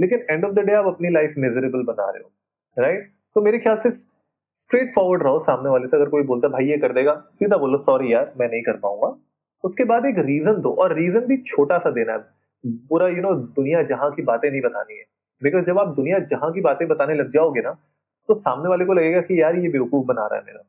लेकिन 0.00 0.24
एंड 0.30 0.44
ऑफ़ 0.44 0.52
द 0.52 0.64
डे 0.66 0.72
आप 0.74 0.86
अपनी 0.86 1.10
लाइफ 1.10 1.34
मेजरेबल 1.38 1.82
बना 1.84 2.10
रहे 2.10 2.22
हो 2.22 2.30
राइट 2.76 3.10
तो 3.36 3.42
मेरे 3.42 3.58
ख्याल 3.58 3.76
से 3.78 3.90
स्ट्रेट 3.90 4.92
फॉरवर्ड 4.94 5.22
रहो 5.22 5.38
सामने 5.40 5.70
वाले 5.70 5.86
से। 5.86 5.96
अगर 5.96 6.08
कोई 6.08 6.22
बोलता 6.22 6.46
है, 6.46 6.52
भाई, 6.52 6.64
ये 6.64 6.76
कर 6.78 6.92
देगा। 6.92 7.14
सीधा 7.32 7.56
बोलो 7.56 7.78
सॉरी 7.78 8.12
यार, 8.12 8.32
मैं 8.40 8.48
नहीं 8.48 8.62
कर 8.62 8.76
पाऊँगा। 8.78 9.08
उसके 9.64 9.84
बाद 9.84 10.06
एक 10.06 10.18
रीजन 10.18 10.60
दो, 10.60 10.72
और 10.72 10.94
रीजन 10.94 11.26
भी 11.26 11.36
छोटा 11.42 11.78
सा 11.78 11.90
देना 11.90 12.12
है। 12.12 12.18
पूरा 12.66 13.08
यू 13.08 13.22
नो 13.22 13.34
दुनिया 13.34 13.82
जहाँ 13.82 14.10
की 14.10 14.22
बातें 14.22 14.50
नहीं 14.50 14.60
बतानी 14.60 14.98
है। 14.98 15.04
बिकॉज़ 15.42 15.64
जब 15.64 15.78
आप 15.78 15.88
दुनिया 15.88 16.18
जहाँ 16.18 16.52
की 16.52 16.60
बातें 16.60 16.88
बताने 16.88 17.14
लग 17.14 17.32
जाओगे 17.32 17.60
ना 17.60 17.70
तो 18.28 18.34
सामने 18.34 18.68
वाले 18.68 18.84
को 18.84 18.92
लगेगा 18.92 19.20
कि 19.20 19.40
यार 19.42 19.56
ये 19.56 19.68
बेवकूफ़ 19.68 20.06
बना 20.06 20.26
रहा 20.26 20.38
है 20.38 20.44
मेरा। 20.46 20.62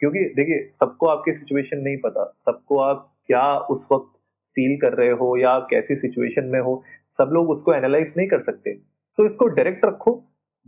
क्योंकि 0.00 0.18
देखिए, 0.18 0.70
सबको 0.80 1.06
आपकी 1.06 1.32
सिचुएशन 1.32 1.78
नहीं 1.78 1.96
पता। 1.96 2.24
सबको 2.38 2.78
आप 2.78 3.12
क्या 3.26 3.56
उस 3.56 3.86
वक्त 3.92 4.18
फील 4.56 4.80
कर 4.80 4.92
रहे 4.92 5.10
हो 5.10 5.36
या 5.36 5.58
कैसी 5.58 5.96
सिचुएशन 5.96 6.44
में 6.44 6.60
हो, 6.60 6.82
सब 7.18 7.30
लोग 7.32 7.50
उसको 7.50 7.74
एनालाइज 7.74 8.14
नहीं 8.16 8.28
कर 8.28 8.38
सकते। 8.38 8.72
तो 9.18 9.26
इसको 9.26 9.46
डायरेक्ट 9.46 9.84
रखो। 9.84 10.12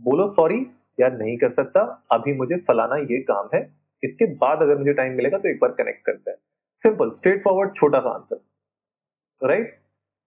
बोलो 0.01 0.27
सॉरी 0.27 0.65
यार 0.99 1.17
नहीं 1.17 1.37
कर 1.37 1.51
सकता। 1.51 1.81
अभी 2.11 2.33
मुझे 2.33 2.57
फलाना 2.57 2.95
ये 2.95 3.21
काम 3.21 3.49
है। 3.53 3.73
इसके 4.03 4.25
बाद 4.25 4.61
अगर 4.61 4.77
मुझे 4.77 4.93
टाइम 4.93 5.13
मिलेगा 5.13 5.37
तो 5.37 5.49
एक 5.49 5.59
बार 5.61 5.71
कनेक्ट 5.71 6.05
करते 6.05 6.31
हैं। 6.31 6.37
सिंपल 6.83 7.09
स्ट्रेट 7.09 7.43
फॉरवर्ड 7.43 7.75
छोटा 7.75 7.99
सा 7.99 8.09
आंसर 8.09 9.47
राइट 9.47 9.77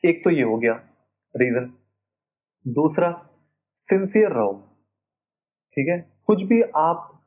एक 0.04 0.24
तो 0.24 0.30
ये 0.30 0.42
हो 0.42 0.58
गया 0.58 0.72
रीजन 1.36 1.72
दूसरा 2.68 3.28
सिंसियर 3.76 4.30
रहो। 4.30 4.52
ठीक 5.76 5.88
है? 5.88 6.12
कुछ 6.26 6.42
भी 6.42 6.62
आप 6.62 7.26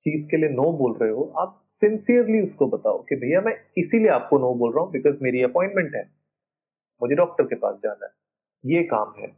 चीज़ 0.00 0.30
के 0.30 0.36
लिए 0.36 0.48
नो 0.48 0.72
बोल 0.72 0.98
रहे 1.02 1.10
हो, 1.10 1.32
आप 1.38 1.64
सिंसियरली 1.66 2.40
उसको 2.40 2.66
बताओ 2.66 3.02
कि 3.02 3.16
भैया 3.16 3.40
मैं 3.40 3.56
इसीलिए 3.78 4.08
आपको 4.08 4.38
नो 4.38 4.54
बोल 4.54 4.74
रहा 4.74 4.84
हूँ 4.84 4.92
बिकॉज़ 4.92 5.18
मेरी 5.22 5.42
अपॉइंटमेंट 5.42 5.94
है। 5.94 6.02
मुझे 7.02 7.14
डॉक्टर 7.14 7.44
के 7.44 7.54
पास 7.54 7.74
जाना 7.84 8.06
है। 8.06 8.12
ये 8.66 8.82
काम 8.82 9.14
है। 9.18 9.36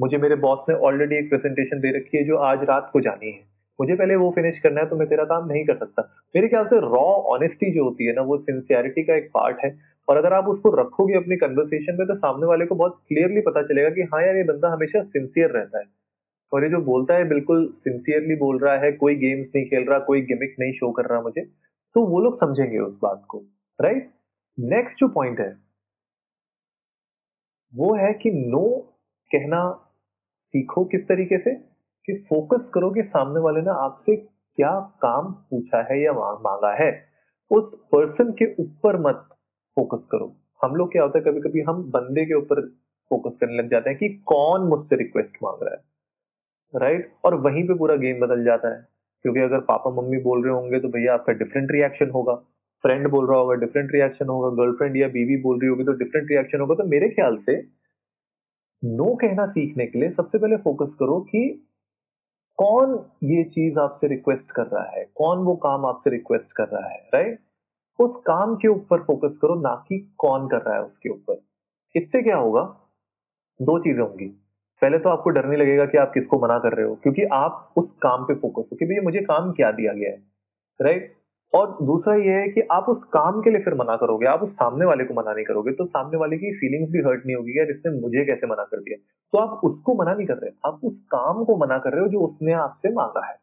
मुझे 0.00 0.18
मेरे 0.18 0.34
बॉस 0.34 0.58
ने 0.68 0.74
ऑलरेडी 0.74 1.16
एक 1.16 1.28
प्रेजेंटेशन 1.28 1.80
दे 1.80 1.96
रखी 1.98 2.18
है 2.18 2.24
जो 2.24 2.36
आज 2.36 2.58
रात 2.62 2.90
को 2.92 3.00
जानी 3.00 3.30
है। 3.30 3.40
मुझे 3.80 3.94
पहले 3.96 4.16
वो 4.16 4.30
फिनिश 4.30 4.58
करना 4.58 4.80
है 4.80 4.86
तो 4.88 4.96
मैं 4.96 5.08
तेरा 5.08 5.24
काम 5.24 5.46
नहीं 5.46 5.64
कर 5.64 5.76
सकता। 5.76 6.02
मेरे 6.36 6.48
ख्याल 6.48 6.64
से 6.64 6.80
रॉ 6.80 7.04
ऑनेस्टी 7.34 7.74
जो 7.74 7.84
होती 7.84 8.06
है 8.06 8.12
ना, 8.12 8.22
वो 8.22 8.38
सिंसियरिटी 8.38 9.02
का 9.02 9.14
एक 9.14 9.30
पार्ट 9.34 9.56
है। 9.64 9.91
और 10.08 10.16
अगर 10.16 10.32
आप 10.32 10.48
उसको 10.48 10.70
रखोगे 10.76 11.14
अपनी 11.14 11.36
कन्वर्सेशन 11.36 11.96
में 11.98 12.06
तो 12.06 12.14
सामने 12.16 12.46
वाले 12.46 12.66
को 12.66 12.74
बहुत 12.74 13.00
क्लियरली 13.08 13.40
पता 13.40 13.62
चलेगा 13.62 13.90
कि 13.90 14.02
हाँ 14.12 14.22
यार, 14.22 14.36
ये 14.36 14.44
बंदा 14.44 14.72
हमेशा 14.72 15.02
सिंसियर 15.04 15.50
रहता 15.50 15.78
है। 15.78 15.84
और 16.52 16.64
ये 16.64 16.70
जो 16.70 16.80
बोलता 16.82 17.14
है, 17.14 17.28
बिल्कुल 17.28 17.66
सिंसियरली 17.74 18.36
बोल 18.36 18.58
रहा 18.58 18.74
है, 18.76 18.92
कोई 18.92 19.14
गेम्स 19.16 19.50
नहीं 19.54 19.64
खेल 19.66 19.84
रहा, 19.88 19.98
कोई 20.00 20.20
गिमिक 20.22 20.56
नहीं 20.60 20.72
शो 20.72 20.90
कर 20.92 21.06
रहा 21.06 21.20
मुझे 21.22 21.40
तो 21.96 22.04
वो 22.06 22.20
लोग 22.20 22.36
समझेंगे 22.38 22.78
उस 22.78 22.98
बात 23.02 23.24
को 23.28 23.38
राइट 23.78 24.10
नेक्स्ट 24.58 24.98
जो 24.98 25.08
पॉइंट 25.08 25.40
है, 25.40 25.56
वो 27.72 27.94
है 27.96 28.12
कि 28.14 28.30
नो 28.32 28.68
कहना 29.30 29.60
सीखो 30.40 30.84
किस 30.84 31.06
तरीके 31.08 31.38
से, 31.38 31.50
कि 31.50 32.14
फोकस 32.28 32.70
करो 32.74 32.90
कि 32.90 33.02
सामने 33.04 33.40
वाले 33.40 33.60
ने 33.60 33.70
आपसे 33.72 34.16
क्या 34.16 34.70
काम 35.02 35.32
पूछा 35.50 35.82
है 35.90 36.00
या 36.02 36.12
मांगा 36.12 36.72
है। 36.74 36.90
उस 37.50 37.74
पर्सन 37.92 38.32
के 38.32 38.54
ऊपर 38.62 38.98
मत 39.00 39.28
फोकस 39.76 40.06
करो। 40.12 40.34
हम 40.64 40.74
लोग 40.74 40.92
क्या 40.92 41.02
होता 41.02 41.18
है 41.18 41.24
कभी 41.24 41.40
कभी 41.40 41.60
हम 41.60 41.82
बंदे 41.90 42.24
के 42.24 42.34
ऊपर 42.34 42.60
फोकस 43.10 43.36
करने 43.40 43.56
लग 43.56 43.70
जाते 43.70 43.90
हैं 43.90 43.98
कि 43.98 44.08
कौन 44.26 44.66
मुझसे 44.68 44.96
रिक्वेस्ट 44.96 45.36
मांग 45.42 45.62
रहा 45.62 45.74
है 45.74 45.80
राइट 46.74 47.00
right? 47.00 47.24
और 47.24 47.34
वहीं 47.34 47.66
पे 47.68 47.74
पूरा 47.74 47.96
गेम 47.96 48.20
बदल 48.20 48.44
जाता 48.44 48.74
है। 48.74 48.88
क्योंकि 49.22 49.40
अगर 49.40 49.60
पापा 49.60 49.90
मम्मी 49.90 50.18
बोल 50.18 50.44
रहे 50.44 50.54
होंगे 50.54 50.80
तो 50.80 50.88
भैया 50.88 51.14
आपका 51.14 51.32
डिफरेंट 51.32 51.70
रिएक्शन 51.70 52.10
होगा। 52.10 52.34
फ्रेंड 52.84 53.08
बोल 53.08 53.26
रहा 53.28 53.38
होगा 53.38 53.54
डिफरेंट 53.54 53.90
रिएक्शन 53.92 54.26
होगा। 54.26 54.48
गर्लफ्रेंड 54.62 54.96
या 54.96 55.08
बीवी 55.08 55.36
बोल 55.36 55.60
रही 55.60 55.68
होगी 55.68 55.84
तो 55.84 55.92
डिफरेंट 55.92 56.30
रिएक्शन 56.30 56.60
होगा। 56.60 56.74
तो 56.74 56.84
मेरे 56.84 57.08
ख्याल 57.08 57.36
से 57.36 57.56
नो 58.84 59.14
कहना 59.14 59.46
सीखने 59.46 59.86
के 59.86 59.98
लिए 59.98 60.10
सबसे 60.10 60.38
पहले 60.38 60.56
फोकस 60.56 60.94
करो 60.94 61.20
कि 61.20 61.68
कौन 62.58 62.98
ये 63.24 63.44
चीज़ 63.44 63.78
आपसे 63.78 64.08
रिक्वेस्ट 64.08 64.50
कर 64.50 64.66
रहा 64.66 64.84
है? 64.90 65.04
कौन 65.14 65.38
वो 65.38 65.56
काम 65.56 65.86
आपसे 65.86 66.10
रिक्वेस्ट 66.10 66.52
कर 66.52 66.68
रहा 66.68 66.88
है 66.88 67.08
राइट 67.14 67.38
उस 68.02 68.16
काम 68.26 68.54
के 68.56 68.68
ऊपर 68.68 69.02
फोकस 69.02 69.38
करो, 69.42 69.54
ना 69.56 69.74
कि 69.88 69.98
कौन 70.18 70.46
कर 70.48 70.62
रहा 70.62 70.74
है 70.74 70.82
उसके 70.82 71.08
ऊपर। 71.10 71.40
इससे 71.94 72.22
क्या 72.22 72.36
होगा? 72.36 72.62
दो 73.60 73.78
चीज़ें 73.80 74.02
होंगी। 74.02 74.26
पहले 74.82 74.98
तो 74.98 75.08
आपको 75.08 75.30
डर 75.30 75.46
नहीं 75.46 75.58
लगेगा 75.58 75.84
कि 75.86 75.98
आप 75.98 76.10
किसको 76.14 76.38
मना 76.40 76.58
कर 76.58 76.74
रहे 76.74 76.86
हो, 76.86 76.94
क्योंकि 76.94 77.24
आप 77.32 77.74
उस 77.76 77.90
काम 78.02 78.24
पे 78.24 78.34
फोकस 78.36 78.68
हो 78.72 78.76
कि 78.76 78.86
भैया 78.86 79.02
मुझे 79.02 79.20
काम 79.22 79.52
क्या 79.52 79.70
दिया 79.72 79.92
गया 79.92 80.10
है 80.10 80.22
राइट 80.80 81.12
और 81.52 81.76
दूसरा 81.82 82.14
ये 82.16 82.32
है 82.32 82.48
कि 82.48 82.60
आप 82.72 82.86
उस 82.88 83.02
काम 83.12 83.40
के 83.42 83.50
लिए 83.50 83.60
फिर 83.62 83.74
मना 83.74 83.96
करोगे, 83.96 84.26
आप 84.26 84.42
उस 84.42 84.54
सामने 84.54 84.84
वाले 84.86 85.04
को 85.04 85.14
मना 85.14 85.32
नहीं 85.32 85.44
करोगे 85.44 85.72
तो 85.72 85.86
सामने 85.86 86.18
वाले 86.18 86.36
की 86.38 86.52
फीलिंग्स 86.58 86.90
भी 86.90 87.00
हर्ट 87.00 87.26
नहीं 87.26 87.36
होगी 87.36 87.58
यार 87.58 87.70
इसने 87.70 87.92
मुझे 88.00 88.24
कैसे 88.26 88.46
मना 88.46 88.64
कर 88.64 88.80
दिया। 88.80 88.96
तो 89.32 89.38
आप 89.38 89.60
उसको 89.64 89.94
मना 89.94 90.14
नहीं 90.14 90.26
कर 90.26 90.36
रहे, 90.36 90.50
आप 90.66 90.80
उस 90.84 90.98
काम 91.10 91.44
को 91.44 91.56
मना 91.56 91.78
कर 91.78 91.92
रहे 91.92 92.02
हो 92.02 92.08
जो 92.08 92.20
उसने 92.20 92.52
आपसे 92.60 92.92
मांगा 92.94 93.26
है 93.26 93.34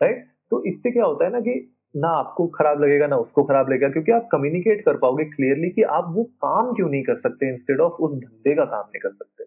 राइट 0.00 0.26
तो 0.50 0.62
इससे 0.64 0.90
क्या 0.90 1.04
होता 1.04 1.24
है 1.24 1.30
ना 1.30 1.40
कि 1.40 1.54
ना 1.94 2.08
आपको 2.08 2.46
खराब 2.48 2.82
लगेगा, 2.82 3.06
ना 3.06 3.16
उसको 3.16 3.42
खराब 3.44 3.70
लगेगा, 3.70 3.88
क्योंकि 3.88 4.12
आप 4.12 4.28
कम्युनिकेट 4.32 4.84
कर 4.84 4.96
पाओगे 4.96 5.24
क्लियरली 5.26 5.70
कि 5.70 5.82
आप 5.82 6.12
वो 6.16 6.24
काम 6.44 6.72
क्यों 6.72 6.88
नहीं 6.88 7.02
कर 7.02 7.16
सकते 7.18 7.48
इंस्टेड 7.48 7.80
ऑफ़ 7.80 7.92
उस 7.92 8.18
धंधे 8.18 8.54
का 8.54 8.64
काम 8.64 8.84
नहीं 8.86 9.00
कर 9.00 9.12
सकते। 9.12 9.44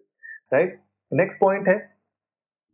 राइट 0.52 0.80
नेक्स्ट 1.12 1.40
पॉइंट 1.40 1.68
है, 1.68 1.78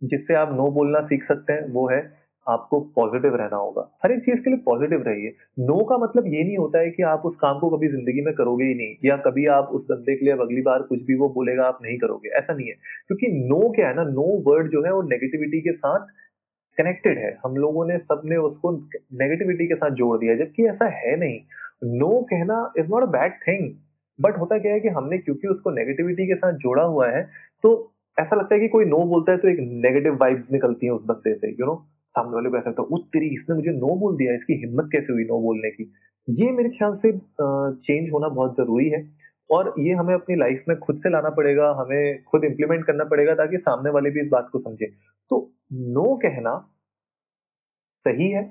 जिससे 0.03 0.35
आप 0.35 0.53
नो 0.53 0.71
बोलना 0.71 1.01
सीख 1.03 1.25
सकते 1.25 1.53
हैं, 1.53 1.69
वो 1.69 1.89
है 1.89 2.01
आपको 2.47 2.81
पॉजिटिव 2.97 3.35
रहना 3.37 3.57
होगा। 3.57 3.83
हर 4.05 4.13
एक 4.13 4.21
चीज़ 4.21 4.41
के 4.41 4.51
लिए 4.51 4.59
पॉजिटिव 4.59 5.03
रहिए। 5.03 5.35
नो 5.59 5.79
का 5.85 5.99
मतलब 5.99 6.27
ये 6.27 6.43
नहीं 6.45 6.57
होता 6.57 6.79
है 6.79 6.91
कि 6.91 7.03
आप 7.03 7.23
उस 7.27 7.37
काम 7.37 7.59
को 7.59 7.69
कभी 7.71 7.89
ज़िंदगी 7.89 8.21
में 8.21 8.33
करोगे 8.35 8.65
ही 8.65 8.75
नहीं, 8.75 8.95
या 9.05 9.17
कभी 9.17 9.47
आप 9.49 9.69
उस 9.73 9.85
बंदे 9.91 10.15
के 10.17 10.25
लिए 10.25 10.35
अगली 10.35 10.63
बार 10.63 10.83
कुछ 10.83 11.03
भी 11.03 11.15
वो 11.15 11.29
बोलेगा, 11.29 11.65
आप 11.65 11.79
नहीं 11.83 11.99
करोगे। 11.99 12.29
ऐसा 12.39 12.55
नहीं 12.55 12.69
है। 12.69 12.75
क्योंकि 13.09 13.29
नो 13.49 13.61
क्या 13.73 13.89
है 13.89 13.95
ना 13.95 14.05
नो 14.05 14.27
वर्ड 14.51 14.71
जो 14.71 14.83
है 14.83 14.93
वो 14.93 15.03
नेगेटिविटी 15.03 15.61
के 15.61 15.73
साथ 15.73 16.07
कनेक्टेड 16.79 17.19
है। 17.19 17.37
हम 17.45 17.57
लोगों 17.57 17.87
ने 17.87 17.99
सबने 17.99 18.37
उसको 18.39 18.73
नेगेटिविटी 18.73 19.67
के 19.67 19.75
साथ 19.75 19.91
जोड़ 19.93 20.17
दिया, 20.19 20.35
जबकि 20.37 20.67
ऐसा 20.69 20.87
है 20.97 21.17
नहीं। 21.17 21.41
नो 21.99 22.11
कहना 22.31 22.73
is 22.79 22.87
not 22.89 23.03
a 23.03 23.11
bad 23.11 23.33
thing 23.47 23.71
but 24.19 24.39
होता 24.39 24.59
क्या 24.59 24.73
है 24.73 24.81
कि 24.81 24.89
हमने 24.91 25.19
क्योंकि 25.19 25.49
उसको 25.49 25.71
नेगेटिविटी 25.71 26.27
के 26.27 26.35
साथ 26.35 26.53
जोड़ा 26.59 26.83
हुआ 26.85 27.09
है 27.11 27.23
तो 27.65 27.71
ऐसा 28.17 28.37
लगता 28.37 28.55
है 28.55 28.61
कि 28.61 28.69
कोई 28.69 28.85
नो 28.85 28.99
बोलता 29.09 29.33
है 29.33 29.39
तो 29.39 29.49
एक 29.49 29.59
नेगेटिव 29.85 30.17
वाइब्स 30.21 30.51
निकलती 30.53 30.87
है 30.87 30.93
उस 30.93 31.05
बंदे 31.07 31.35
से 31.35 31.51
यू 31.51 31.67
नो 31.67 31.75
सामने 32.13 32.35
वाले 32.35 32.51
को 32.51 32.57
ऐसा 32.57 32.71
लगता 32.71 32.83
है 32.85 32.99
तेरी, 33.13 33.27
इसने 33.35 33.57
मुझे 33.57 33.71
नो 33.71 33.95
बोल 33.97 34.17
दिया, 34.17 34.35
इसकी 34.35 34.55
हिम्मत 34.61 34.89
कैसे 34.93 35.13
हुई 35.13 35.25
नो 35.25 35.39
बोलने 35.41 35.71
की? 35.71 35.93
ये 36.29 36.51
मेरे 36.53 36.69
ख्याल 36.71 36.95
से 36.97 37.13
चेंज 37.13 38.11
होना 38.13 38.29
बहुत 38.31 38.57
ज़रूरी 38.57 38.89
है। 38.89 39.01
और 39.51 39.75
ये 39.79 39.95
हमें 39.95 40.15
अपनी 40.15 40.37
लाइफ 40.37 40.65
में 40.69 40.79
खुद 40.79 40.97
से 40.97 41.11
लाना 41.11 41.31
पड़ेगा, 41.31 41.71
हमें 41.79 42.23
खुद 42.25 42.45
इंप्लीमेंट 42.45 42.85
करना 42.87 43.05
पड़ेगा 43.07 43.35
ताकि 43.35 43.59
सामने 43.59 43.91
वाले 43.91 44.11
भी 44.11 44.21
इस 44.21 44.29
बात 44.31 44.49
को 44.53 44.59
समझे। 44.61 44.87
तो 45.31 45.51
नो 45.73 46.15
कहना 46.23 46.57
सही 48.05 48.31
है, 48.31 48.43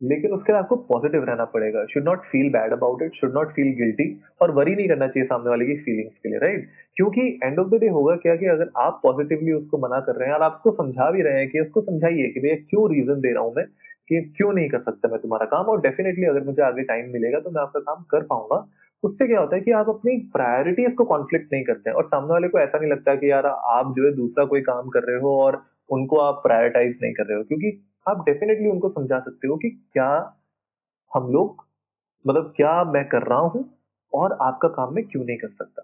लेकिन 0.00 0.32
उसके 0.32 0.52
लिए 0.52 0.60
आपको 0.60 0.76
पॉजिटिव 0.86 1.24
रहना 1.24 1.44
पड़ेगा। 1.46 1.84
Should 1.86 2.04
not 2.04 2.24
feel 2.24 2.48
bad 2.52 2.72
about 2.72 3.02
it 3.02 3.14
should 3.14 3.34
not 3.34 3.52
feel 3.52 3.72
guilty 3.76 4.06
और 4.42 4.50
वरी 4.50 4.74
नहीं 4.74 4.88
करना 4.88 5.06
चाहिए 5.08 5.26
सामने 5.26 5.50
वाले 5.50 5.66
की 5.66 5.76
फीलिंग्स 5.82 6.16
के 6.16 6.28
लिए 6.28 6.38
राइट 6.38 6.68
क्योंकि 6.96 7.28
एंड 7.44 7.58
ऑफ़ 7.58 7.68
द 7.68 7.80
डे 7.80 7.88
होगा 7.88 8.16
क्या 8.16 8.34
कि 8.36 8.46
अगर 8.46 8.70
आप 8.78 9.00
पॉजिटिवली 9.02 9.52
उसको 9.52 9.78
मना 9.78 10.00
कर 10.00 10.16
रहे 10.16 10.28
हैं 10.28 10.34
और 10.34 10.42
आप 10.42 10.54
उसको 10.56 10.72
समझा 10.82 11.10
भी 11.10 11.22
रहे 11.22 11.38
हैं 11.38 11.48
कि 11.50 11.60
उसको 11.60 11.80
समझाइए 11.82 12.28
कि 12.28 12.40
भैया 12.40 12.56
क्यों 12.70 12.90
रीजन 12.94 13.20
दे 13.20 13.32
रहा 13.32 13.42
हूँ 13.42 13.54
मैं, 13.56 13.64
कि 14.08 14.20
क्यों 14.36 14.52
नहीं 14.52 14.68
कर 14.68 14.80
सकता 14.80 15.08
मैं 15.08 15.20
तुम्हारा 15.20 15.46
काम? 15.46 15.66
और 15.66 15.80
डेफिनेटली 15.80 16.26
अगर 16.26 16.44
मुझे 16.44 16.62
आगे 16.62 16.82
टाइम 16.84 17.12
मिलेगा 17.12 17.40
तो 17.40 17.50
मैं 17.50 17.62
आपका 17.62 17.80
काम 17.82 18.02
कर 18.10 18.26
पाऊँगा। 18.26 18.66
उससे 19.04 19.26
क्या 19.26 19.40
होता 19.40 19.56
है 19.56 19.62
कि 19.62 19.70
आप 19.70 19.88
अपनी 19.88 20.16
प्रायोरिटीज 20.32 20.94
को 20.94 21.04
कॉन्फ्लिक्ट 21.04 21.52
नहीं 21.52 21.64
करते 21.64 21.90
हैं 21.90 21.96
और 21.96 22.04
सामने 22.04 22.32
वाले 22.32 22.48
को 22.48 22.58
ऐसा 22.58 22.78
नहीं 22.78 22.90
लगता 22.90 23.14
कि 23.14 23.30
यार 23.30 23.46
आप 23.46 23.94
जो 23.96 24.04
है 24.06 24.12
दूसरा 24.16 24.44
कोई 24.44 24.60
काम 24.60 24.88
कर 24.88 25.02
रहे 25.02 25.20
हो 25.20 25.36
और 25.40 25.62
उनको 25.90 26.18
आप 26.18 26.40
प्रायोरिटाइज 26.42 26.98
नहीं 27.02 27.12
कर 27.12 27.26
रहे 27.26 27.38
हो, 27.38 27.44
क्योंकि 27.44 27.86
आप 28.08 28.24
डेफिनेटली 28.24 28.68
उनको 28.68 28.88
समझा 28.88 29.18
सकते 29.20 29.48
हो 29.48 29.56
कि 29.56 29.70
क्या 29.92 30.08
हम 31.14 31.32
लोग 31.32 31.64
मतलब 32.26 32.52
क्या 32.56 32.84
मैं 32.84 33.08
कर 33.08 33.22
रहा 33.22 33.38
हूँ 33.38 33.64
और 34.12 34.38
आपका 34.42 34.68
काम 34.68 34.94
मैं 34.94 35.04
क्यों 35.04 35.24
नहीं 35.24 35.36
कर 35.38 35.48
सकता? 35.48 35.82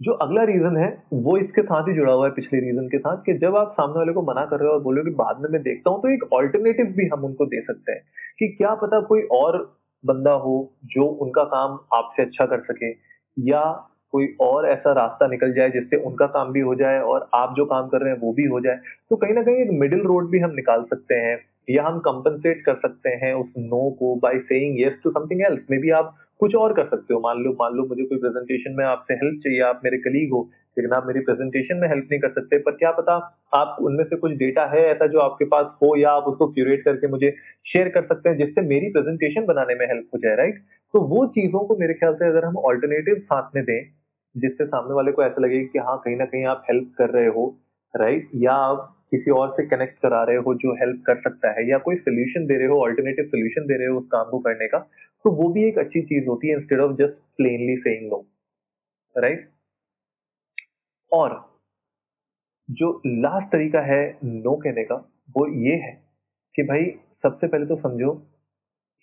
जो 0.00 0.12
अगला 0.12 0.42
रीजन 0.42 0.76
है, 0.76 1.02
वो 1.12 1.36
इसके 1.38 1.62
साथ 1.62 1.88
ही 1.88 1.94
जुड़ा 1.94 2.12
हुआ 2.12 2.26
है 2.26 2.32
पिछले 2.32 2.60
रीजन 2.60 2.88
के 2.88 2.98
साथ 2.98 3.16
कि 3.16 3.34
जब 3.38 3.56
आप 3.56 3.72
सामने 3.72 3.98
वाले 3.98 4.12
को 4.12 4.22
मना 4.22 4.44
कर 4.46 4.60
रहे 4.60 4.68
हो 4.68 4.74
और 4.74 4.80
बोलो 4.82 5.04
कि 5.04 5.10
बाद 5.10 5.40
में 5.40 5.48
मैं 5.50 5.62
देखता 5.62 5.90
हूँ 5.90 6.02
तो 6.02 6.08
एक 6.08 6.32
ऑल्टरनेटिव 6.32 6.86
भी 6.86 7.06
हम 7.06 7.24
उनको 7.24 7.46
दे 7.46 7.60
सकते 7.62 7.92
हैं 7.92 8.02
कि 8.38 8.48
क्या 8.48 8.74
पता 8.74 9.00
कोई 9.00 9.22
और 9.32 9.58
बंदा 10.04 10.32
हो 10.44 10.54
जो 10.86 11.04
उनका 11.24 11.44
काम 11.44 11.78
आपसे 11.94 12.22
अच्छा 12.22 12.46
कर 12.46 12.60
सके 12.60 12.90
या 13.36 13.62
कोई 14.12 14.26
और 14.40 14.68
ऐसा 14.68 14.92
रास्ता 14.92 15.26
निकल 15.26 15.52
जाए 15.52 15.70
जिससे 15.70 15.96
उनका 15.96 16.26
काम 16.26 16.52
भी 16.52 16.60
हो 16.60 16.74
जाए 16.74 16.98
और 17.02 17.28
आप 17.34 17.54
जो 17.56 17.64
काम 17.64 17.88
कर 17.88 18.00
रहे 18.00 18.12
हैं 18.12 18.20
वो 18.20 18.32
भी 18.32 18.44
हो 18.44 18.60
जाए 18.60 18.80
तो 19.10 19.16
कहीं 19.16 19.34
ना 19.34 19.42
कहीं 19.42 19.56
एक 19.56 19.70
मिडिल 19.72 20.00
रोड 20.00 20.30
भी 20.30 20.38
हम 20.38 20.50
निकाल 20.50 20.82
सकते 20.82 21.14
हैं 21.14 21.38
या 21.70 21.84
हम 21.84 21.98
कंपनसेट 21.98 22.64
कर 22.64 22.74
सकते 22.76 23.10
हैं 23.22 23.32
उस 23.34 23.54
नो 23.58 23.88
को 23.90 24.14
by 24.16 24.38
saying 24.40 24.80
yes 24.80 25.00
to 25.04 25.10
something 25.10 25.42
else 25.42 25.66
maybe 25.78 25.90
आप 25.90 26.14
कुछ 26.42 26.54
और 26.56 26.72
कर 26.72 26.86
सकते 26.86 27.14
हो। 27.14 27.20
मान 27.20 27.42
लो 27.42 27.50
मान 27.60 27.74
लो 27.76 27.86
मुझे 27.88 28.04
कोई 28.04 28.18
प्रेजेंटेशन 28.18 28.74
में 28.76 28.84
आपसे 28.86 29.14
हेल्प 29.14 29.40
चाहिए, 29.42 29.60
आप 29.62 29.80
मेरे 29.84 29.98
कलीग 30.00 30.32
हो, 30.32 30.40
लेकिन 30.76 30.92
आप 30.92 31.06
मेरी 31.06 31.20
प्रेजेंटेशन 31.20 31.76
में 31.76 31.88
हेल्प 31.88 32.08
नहीं 32.10 32.20
कर 32.20 32.30
सकते। 32.30 32.58
पर 32.60 32.72
क्या 32.74 32.90
पता 32.92 33.14
आप 33.54 33.76
उनमें 33.82 34.04
से 34.04 34.16
कुछ 34.16 34.32
डेटा 34.38 34.64
है 34.66 34.82
ऐसा 34.86 35.06
जो 35.08 35.18
आपके 35.20 35.44
पास 35.46 35.76
हो 35.82 35.94
या 35.96 36.10
आप 36.12 36.24
उसको 36.28 36.46
क्यूरेट 36.52 36.84
करके 36.84 37.08
मुझे 37.08 37.34
शेयर 37.66 37.88
कर 37.90 38.04
सकते 38.04 38.28
हैं, 38.28 38.36
जिससे 38.36 38.62
मेरी 38.64 38.88
प्रेजेंटेशन 38.92 39.44
बनाने 39.46 39.74
में 39.74 39.86
हेल्प 39.86 40.08
हो 40.14 40.18
जाए 40.18 40.36
राइट 40.36 40.62
तो 40.94 41.00
वो 41.08 41.26
चीज़ों 41.34 41.60
को 41.66 41.76
मेरे 41.76 41.94
ख्याल 41.94 42.14
से 42.14 42.28
अगर 42.28 42.44
हम 42.44 42.56
ऑल्टरनेटिव 42.64 43.20
साथ 43.22 43.54
में 43.54 43.62
दें, 43.64 43.80
जिससे 44.34 44.66
सामने 44.66 44.94
वाले 44.94 45.12
को 45.12 45.22
ऐसा 45.22 45.42
लगे 45.42 45.60
कि 45.64 45.78
हाँ 45.80 46.00
कहीं 46.04 46.16
ना 46.16 46.24
कहीं 46.24 46.44
आप 46.46 46.64
हेल्प 46.70 46.92
कर 46.98 47.10
रहे 47.10 47.26
हो 47.28 47.46
राइट 47.94 48.28
या 48.36 48.52
आप 48.64 48.88
किसी 49.10 49.30
और 49.30 49.50
से 49.52 49.64
कनेक्ट 49.66 49.98
करा 50.02 50.22
रहे 50.24 50.36
हो 50.38 50.54
जो 50.54 50.72
हेल्प 50.74 51.02
कर 51.06 51.16
सकता 51.18 51.50
है, 51.50 51.68
या 51.70 51.78
कोई 51.78 51.96
सोल्यूशन 51.98 52.46
दे 52.46 52.58
रहे 52.58 52.66
हो 52.66 52.80
ऑल्टरनेटिव 52.82 53.24
सोल्यूशन 53.24 53.66
दे 53.66 53.78
रहे 53.78 53.86
हो 53.86 53.98
उस 53.98 54.06
काम 54.12 54.30
को 54.30 54.38
करने 54.40 54.68
का 54.68 54.78
तो 55.24 55.30
वो 55.30 55.48
भी 55.52 55.64
एक 55.68 55.78
अच्छी 55.78 56.02
चीज़ 56.02 56.26
होती 56.28 56.48
है 56.48 56.54
instead 56.54 56.80
of 56.80 56.92
just 56.96 57.20
plainly 57.36 57.76
saying 57.76 58.08
no 58.10 58.24
right 59.16 59.48
और 61.12 61.40
जो 62.68 62.90
लास्ट 63.06 63.52
तरीका 63.52 63.80
है 63.80 64.02
नो 64.24 64.56
कहने 64.56 64.84
का, 64.84 64.94
वो 65.36 65.46
ये 65.64 65.74
है 65.76 65.92
कि 66.54 66.62
भाई 66.62 66.84
सबसे 67.22 67.48
पहले 67.48 67.66
तो 67.66 67.76
समझो 67.76 68.12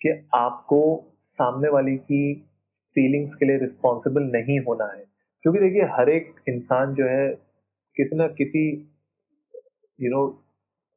कि 0.00 0.10
आपको 0.34 0.80
सामने 1.22 1.68
वाली 1.68 1.96
की 1.96 2.34
फीलिंग्स 2.96 3.34
के 3.34 3.46
लिए 3.46 3.58
रिस्पॉन्सिबल 3.58 4.22
नहीं 4.22 4.58
होना 4.60 4.84
है। 4.92 5.04
क्योंकि 5.44 5.60
देखिए 5.60 5.82
हर 5.92 6.10
एक 6.10 6.34
इंसान 6.48 6.94
जो 6.94 7.06
है 7.06 7.28
किसी 7.96 8.16
ना 8.16 8.26
किसी 8.28 8.64
यू 9.98 10.10
नो 10.10 10.22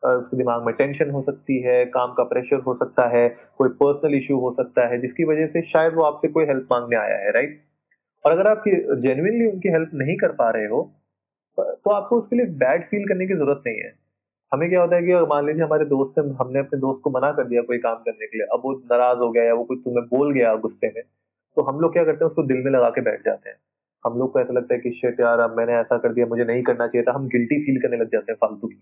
उसके 0.03 0.37
दिमाग 0.37 0.65
में 0.65 0.73
टेंशन 0.75 1.09
हो 1.11 1.21
सकती 1.21 1.59
है, 1.61 1.85
काम 1.87 2.13
का 2.13 2.23
प्रेशर 2.25 2.59
हो 2.61 2.73
सकता 2.75 3.07
है, 3.09 3.27
कोई 3.57 3.69
पर्सनल 3.75 4.15
इश्यू 4.15 4.37
हो 4.39 4.51
सकता 4.53 4.87
है, 4.87 4.99
जिसकी 5.01 5.23
वजह 5.25 5.47
से 5.47 5.61
शायद 5.63 5.93
वो 5.93 6.03
आपसे 6.03 6.27
कोई 6.29 6.45
हेल्प 6.45 6.67
मांगने 6.71 6.95
आया 6.97 7.17
है 7.17 7.31
राइट 7.31 7.61
और 8.25 8.31
अगर 8.31 8.47
आप 8.47 8.63
जेन्यनली 8.67 9.45
उनकी 9.47 9.69
हेल्प 9.69 9.91
नहीं 9.95 10.15
कर 10.17 10.31
पा 10.33 10.49
रहे 10.49 10.67
हो 10.67 10.81
तो 11.57 11.91
आपको 11.91 12.17
उसके 12.17 12.35
लिए 12.35 12.45
बैड 12.59 12.83
फील 12.85 13.07
करने 13.07 13.27
की 13.27 13.33
ज़रूरत 13.33 13.63
नहीं 13.67 13.77
है। 13.77 13.93
हमें 14.51 14.69
क्या 14.69 14.81
होता 14.81 14.95
है 14.95 15.03
कि 15.03 15.25
मान 15.29 15.45
लीजिए 15.45 15.63
हमारे 15.63 15.85
दोस्त 15.87 16.19
ने 16.19 16.33
हमने 16.35 16.59
अपने 16.59 16.79
दोस्त 16.79 17.01
को 17.03 17.09
मना 17.11 17.31
कर 17.31 17.47
दिया 17.47 17.61
कोई 17.61 17.77
काम 17.79 17.95
करने 17.97 18.27
के 18.27 18.37
लिए, 18.37 18.47
अब 18.53 18.61
वो 18.63 18.73
नाराज़ 18.91 19.19
हो 19.19 19.29
गया 19.31 19.43
या 19.43 19.53
वो 19.53 19.63
कुछ 19.63 19.79
तुम्हें 19.83 20.05
बोल 20.07 20.31
गया 20.33 20.55
गुस्से 20.57 20.91
में 20.95 21.03
तो 21.57 21.61
हम 21.63 21.79
लोग 21.79 21.93
क्या 21.93 22.03
करते 22.03 22.23
हैं, 22.23 22.29
उसको 22.29 22.43
दिल 22.43 22.63
में 22.63 22.71
लगा 22.71 22.89
के 22.89 23.01
बैठ 23.01 23.25
जाते 23.25 23.49
हैं। 23.49 23.57
हम 24.05 24.17
लोग 24.19 24.31
को 24.33 24.39
ऐसा 24.39 24.53
लगता 24.53 24.73
है 24.73 24.79
कि 24.79 24.91
शेट 24.91 25.19
यार, 25.19 25.39
अब 25.39 25.57
मैंने 25.57 25.73
ऐसा 25.73 25.97
कर 25.97 26.13
दिया, 26.13 26.25
मुझे 26.25 26.43
नहीं 26.43 26.63
करना 26.63 26.87
चाहिए 26.87 27.03
था, 27.03 27.11
हम 27.11 27.27
गिल्टी 27.27 27.63
फील 27.65 27.81
करने 27.81 27.97
लग 27.97 28.09
जाते 28.11 28.31
हैं 28.31 28.37
फालतू 28.41 28.67
की। 28.67 28.81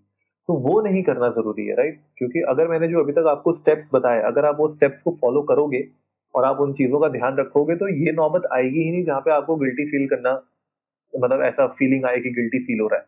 तो 0.49 0.53
वो 0.59 0.79
नहीं 0.81 1.03
करना 1.03 1.29
ज़रूरी 1.29 1.65
है 1.67 1.75
राइट 1.75 1.99
क्योंकि 2.17 2.41
अगर 2.49 2.67
मैंने 2.67 2.87
जो 2.87 2.99
अभी 2.99 3.13
तक 3.13 3.25
आपको 3.29 3.53
स्टेप्स 3.53 3.89
बताए, 3.93 4.21
अगर 4.21 4.45
आप 4.45 4.57
वो 4.59 4.67
स्टेप्स 4.69 5.01
को 5.01 5.11
फॉलो 5.21 5.41
करोगे 5.43 5.87
और 6.33 6.45
आप 6.45 6.59
उन 6.59 6.73
चीज़ों 6.73 6.99
का 6.99 7.07
ध्यान 7.09 7.37
रखोगे 7.37 7.75
तो 7.75 7.87
ये 7.95 8.11
नौबत 8.11 8.47
आएगी 8.53 8.83
ही 8.83 8.91
नहीं 8.91 9.03
जहाँ 9.05 9.21
पे 9.21 9.31
आपको 9.31 9.55
गिल्टी 9.55 9.85
फील 9.91 10.07
करना 10.07 10.33
मतलब 11.13 11.41
ऐसा 11.43 11.67
फीलिंग 11.79 12.05
आए 12.05 12.19
कि 12.19 12.29
गिल्टी 12.31 12.59
फील 12.65 12.79
हो 12.81 12.87
रहा 12.87 12.99
है 12.99 13.05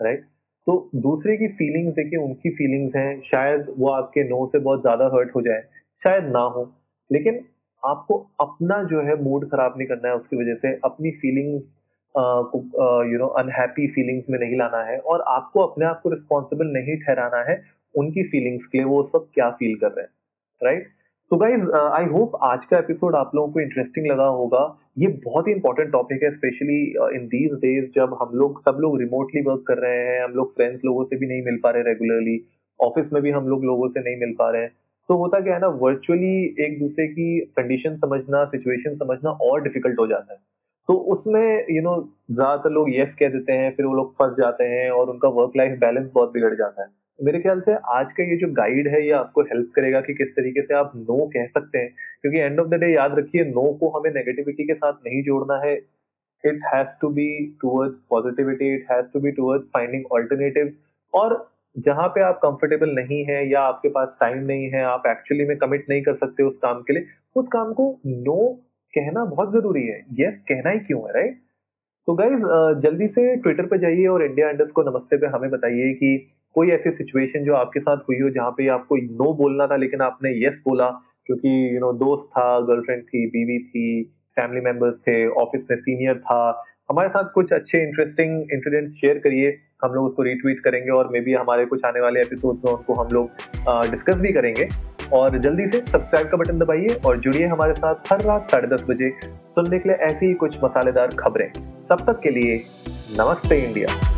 राइट 0.00 0.24
तो 0.66 0.90
दूसरे 0.96 1.36
की 1.36 1.48
फीलिंग्स 1.48 1.94
देखिए 1.94 2.18
उनकी 2.20 2.50
फीलिंग्स 2.50 2.96
हैं, 2.96 3.20
शायद 3.22 3.66
वो 3.78 3.88
आपके 3.90 4.24
नो 4.24 4.46
से 4.52 4.58
बहुत 4.58 4.80
ज़्यादा 4.80 5.04
हर्ट 5.14 5.34
हो 5.34 5.40
जाए, 5.42 5.62
शायद 6.02 6.24
ना 6.26 6.40
हो, 6.48 6.64
लेकिन 7.10 7.44
आपको 7.82 8.18
अपना 8.40 8.82
जो 8.84 9.02
है 9.02 9.14
मूड 9.22 9.48
खराब 9.50 9.74
नहीं 9.78 9.88
करना 9.88 10.08
है, 10.08 10.14
उसकी 10.14 10.36
वजह 10.36 10.54
से 10.56 10.74
अपनी 10.84 11.10
feelings 11.22 11.76
you 12.14 13.18
know 13.18 13.26
unhappy 13.38 13.86
feelings 13.88 14.30
में 14.30 14.38
नहीं 14.38 14.58
लाना 14.58 14.82
है 14.82 14.98
और 14.98 15.24
आपको 15.28 15.60
अपने 15.60 15.86
आप 15.86 16.00
को 16.02 16.10
रिस्पॉन्सिबल 16.10 16.66
नहीं 16.72 16.96
ठहराना 16.98 17.42
है 17.50 17.62
उनकी 17.94 18.22
फीलिंग्स 18.28 18.66
के 18.66 18.78
लिए 18.78 18.86
वो 18.86 19.02
उस 19.02 19.10
वक्त 19.14 19.30
क्या 19.34 19.50
फील 19.50 19.74
कर 19.74 19.88
रहे 19.88 20.02
हैं 20.02 20.10
राइट 20.62 20.86
तो 21.30 21.36
गाइज़ 21.36 21.70
आई 21.72 22.04
होप 22.04 22.36
आज 22.42 22.64
का 22.64 22.78
एपिसोड 22.78 23.14
आप 23.16 23.34
लोगों 23.34 23.52
को 23.52 23.60
इंटरेस्टिंग 23.60 24.06
लगा 24.06 24.26
होगा। 24.26 24.60
ये 24.98 25.06
बहुत 25.24 25.48
ही 25.48 25.52
इंपॉर्टेंट 25.52 25.90
टॉपिक 25.92 26.22
है 26.22 26.30
स्पेशली 26.30 26.76
इन 27.16 27.26
दीज 27.26 27.52
डेज़ 27.60 27.90
जब 27.94 28.16
हम 28.20 28.30
लोग, 28.34 28.60
सब 28.62 28.78
लोग 28.80 28.98
रिमोटली 29.00 29.42
वर्क 29.42 29.64
कर 29.68 29.78
रहे 29.78 29.98
हैं, 29.98 30.22
हम 30.24 30.32
लोग 30.32 30.54
फ्रेंड्स 30.54 30.84
लोगों 30.84 31.04
से 31.04 31.16
भी 31.16 31.26
नहीं 31.26 31.42
मिल 31.44 31.58
पा 31.62 31.70
रहे 31.70 31.82
रेगुलरली 31.82 32.40
ऑफ़िस 32.80 33.12
में 33.12 33.22
भी 33.22 33.30
हम 33.30 33.48
लोग 33.48 33.64
लोगों 33.64 33.88
से 33.88 34.00
नहीं 34.00 34.16
मिल 34.16 34.34
पा 34.38 34.50
रहे 34.50 34.62
हैं। 34.62 34.72
तो 35.08 35.16
होता 35.16 35.40
क्या 35.40 35.54
है 35.54 35.60
ना 35.60 35.68
वर्चुअली 35.82 36.34
एक 36.66 36.78
दूसरे 36.80 37.06
की 37.08 37.38
कंडीशन 37.56 37.94
समझना 37.96 38.44
सिचुएशन 38.46 38.94
समझना 38.96 39.30
और 39.30 39.62
डिफ़िकल्ट 39.62 39.98
हो 40.00 40.06
जाता 40.06 40.32
है। 40.32 40.38
तो 40.88 40.94
उसमें 41.12 41.66
यू 41.70 41.82
नो 41.82 41.96
ज़्यादातर 42.30 42.70
लोग 42.70 42.88
यस 42.90 43.14
कह 43.14 43.28
देते 43.28 43.52
हैं, 43.52 43.74
फिर 43.76 43.86
वो 43.86 43.94
लोग 43.94 44.12
फंस 44.14 44.36
जाते 44.38 44.64
हैं 44.66 44.90
और 44.90 45.10
उनका 45.10 45.28
वर्क 45.30 45.56
लाइफ 45.56 45.78
बैलेंस 45.80 46.10
बहुत 46.14 46.32
बिगड़ 46.32 46.54
जाता 46.54 46.82
है। 46.82 46.88
मेरे 47.18 47.38
ख्याल 47.40 47.60
से 47.60 47.74
आज 47.92 48.12
का 48.12 48.22
ये 48.22 48.36
जो 48.36 48.48
गाइड 48.54 48.88
है, 48.88 49.04
ये 49.04 49.12
आपको 49.12 49.42
हेल्प 49.42 49.70
करेगा 49.76 50.00
कि 50.00 50.14
किस 50.14 50.28
तरीके 50.30 50.62
से 50.62 50.74
आप 50.74 50.92
नो 50.96 51.26
कह 51.28 51.46
सकते 51.48 51.78
हैं। 51.78 51.90
क्योंकि 52.22 52.38
एंड 52.38 52.60
ऑफ़ 52.60 52.68
द 52.68 52.74
डे 52.74 52.92
याद 52.94 53.18
रखिए 53.18 53.44
नो 53.44 53.72
को 53.80 53.88
हमें 53.98 54.10
नेगेटिविटी 54.12 54.64
के 54.66 54.74
साथ 54.74 54.92
नहीं 55.06 55.22
जोड़ना 55.22 55.60
है। 55.64 55.74
It 56.44 56.60
has 56.64 56.96
to 57.00 57.08
be 57.10 57.28
towards 57.60 58.00
positivity 58.10 58.74
it 58.74 58.86
has 58.90 59.06
to 59.12 59.20
be 59.20 59.30
towards 59.32 59.70
finding 59.74 60.04
alternative 60.12 60.70
और 61.12 61.36
जहाँ 61.76 62.06
पे 62.08 62.20
आप 62.22 62.38
कंफर्टेबल 62.42 62.90
नहीं 62.94 63.24
है 63.24 63.48
या 63.50 63.60
आपके 63.62 63.88
पास 63.88 64.16
टाइम 64.20 64.38
नहीं 64.44 64.70
है, 64.70 64.82
आप 64.84 65.02
एक्चुअली 65.06 65.44
में 65.44 65.56
कमिट 65.58 65.86
नहीं 65.90 66.02
कर 66.02 66.14
सकते 66.16 66.42
उस 66.42 66.58
काम 66.58 66.80
के 66.82 66.92
लिए, 66.92 67.06
उस 67.36 67.48
काम 67.48 67.72
को 67.72 67.90
नो 68.06 68.38
कहना 68.94 69.24
बहुत 69.26 69.52
ज़रूरी 69.52 69.82
है। 69.82 69.98
यस 70.20 70.42
कहना 70.48 70.70
ही 70.70 70.78
क्यों 70.80 71.00
है 71.02 71.12
राइट 71.14 71.36
तो 72.08 72.14
गाइज़ 72.14 72.44
जल्दी 72.82 73.08
से 73.08 73.34
ट्विटर 73.36 73.66
पे 73.66 73.78
जाइए 73.78 74.06
और 74.06 74.24
इंडिया 74.24 74.50
इंडस 74.50 74.70
को 74.70 74.82
नमस्ते 74.82 75.16
पे 75.16 75.26
हमें 75.26 75.50
बताइए 75.50 75.92
कि 75.94 76.16
कोई 76.56 76.70
ऐसी 76.70 76.90
सिचुएशन 76.90 77.44
जो 77.44 77.54
आपके 77.54 77.80
साथ 77.80 77.96
हुई 78.08 78.20
हो 78.20 78.30
जहाँ 78.30 78.50
पे 78.50 78.68
आपको 78.74 78.96
नो 78.96 79.32
बोलना 79.36 79.66
था 79.66 79.76
लेकिन 79.76 80.00
आपने 80.02 80.30
यस 80.46 80.62
बोला 80.68 80.88
क्योंकि 81.26 81.48
यू 81.74 81.80
नो 81.80 81.92
दोस्त 81.94 82.28
था 82.30 82.60
गर्लफ्रेंड 82.60 83.02
थी, 83.02 83.26
बीवी 83.26 83.58
थी 83.58 84.02
फैमिली 84.36 84.60
मेंबर्स 84.60 84.98
थे 85.00 85.26
ऑफ़िस 85.42 85.66
में 85.70 85.76
सीनियर 85.76 86.18
था। 86.18 86.64
हमारे 86.90 87.08
साथ 87.08 87.32
कुछ 87.34 87.52
अच्छे 87.52 87.82
इंटरेस्टिंग 87.82 88.52
इंसिडेंट्स 88.52 88.92
शेयर 89.00 89.18
करिए। 89.18 89.56
हम 89.84 89.94
लोग 89.94 90.06
उसको 90.06 90.22
रीट्वीट 90.22 90.60
करेंगे 90.60 90.90
और 90.90 91.08
मे 91.12 91.20
बी 91.20 91.32
हमारे 91.32 91.66
कुछ 91.66 91.84
आने 91.84 92.00
वाले 92.00 92.20
एपिसोड्स 92.20 92.64
में 92.64 92.72
उनको 92.72 92.94
हम 92.94 93.08
लोग 93.12 93.90
डिस्कस 93.90 94.20
भी 94.20 94.32
करेंगे। 94.32 94.68
और 95.12 95.38
जल्दी 95.38 95.66
से 95.66 95.82
सब्सक्राइब 95.90 96.28
का 96.28 96.36
बटन 96.36 96.58
दबाइए 96.58 97.00
और 97.06 97.18
जुड़िए 97.18 97.46
हमारे 97.46 97.74
साथ 97.74 98.12
हर 98.12 98.20
रात 98.20 98.50
साढ़े 98.50 98.68
दस 98.68 98.84
बजे 98.88 99.10
सुनने 99.24 99.78
के 99.78 99.88
लिए 99.88 99.98
ऐसी 100.06 100.26
ही 100.26 100.34
कुछ 100.34 100.58
मसालेदार 100.64 101.14
खबरें। 101.18 101.50
तब 101.90 102.04
तक 102.06 102.20
के 102.22 102.30
लिए 102.30 102.64
नमस्ते 103.20 103.58
इंडिया। 103.58 104.17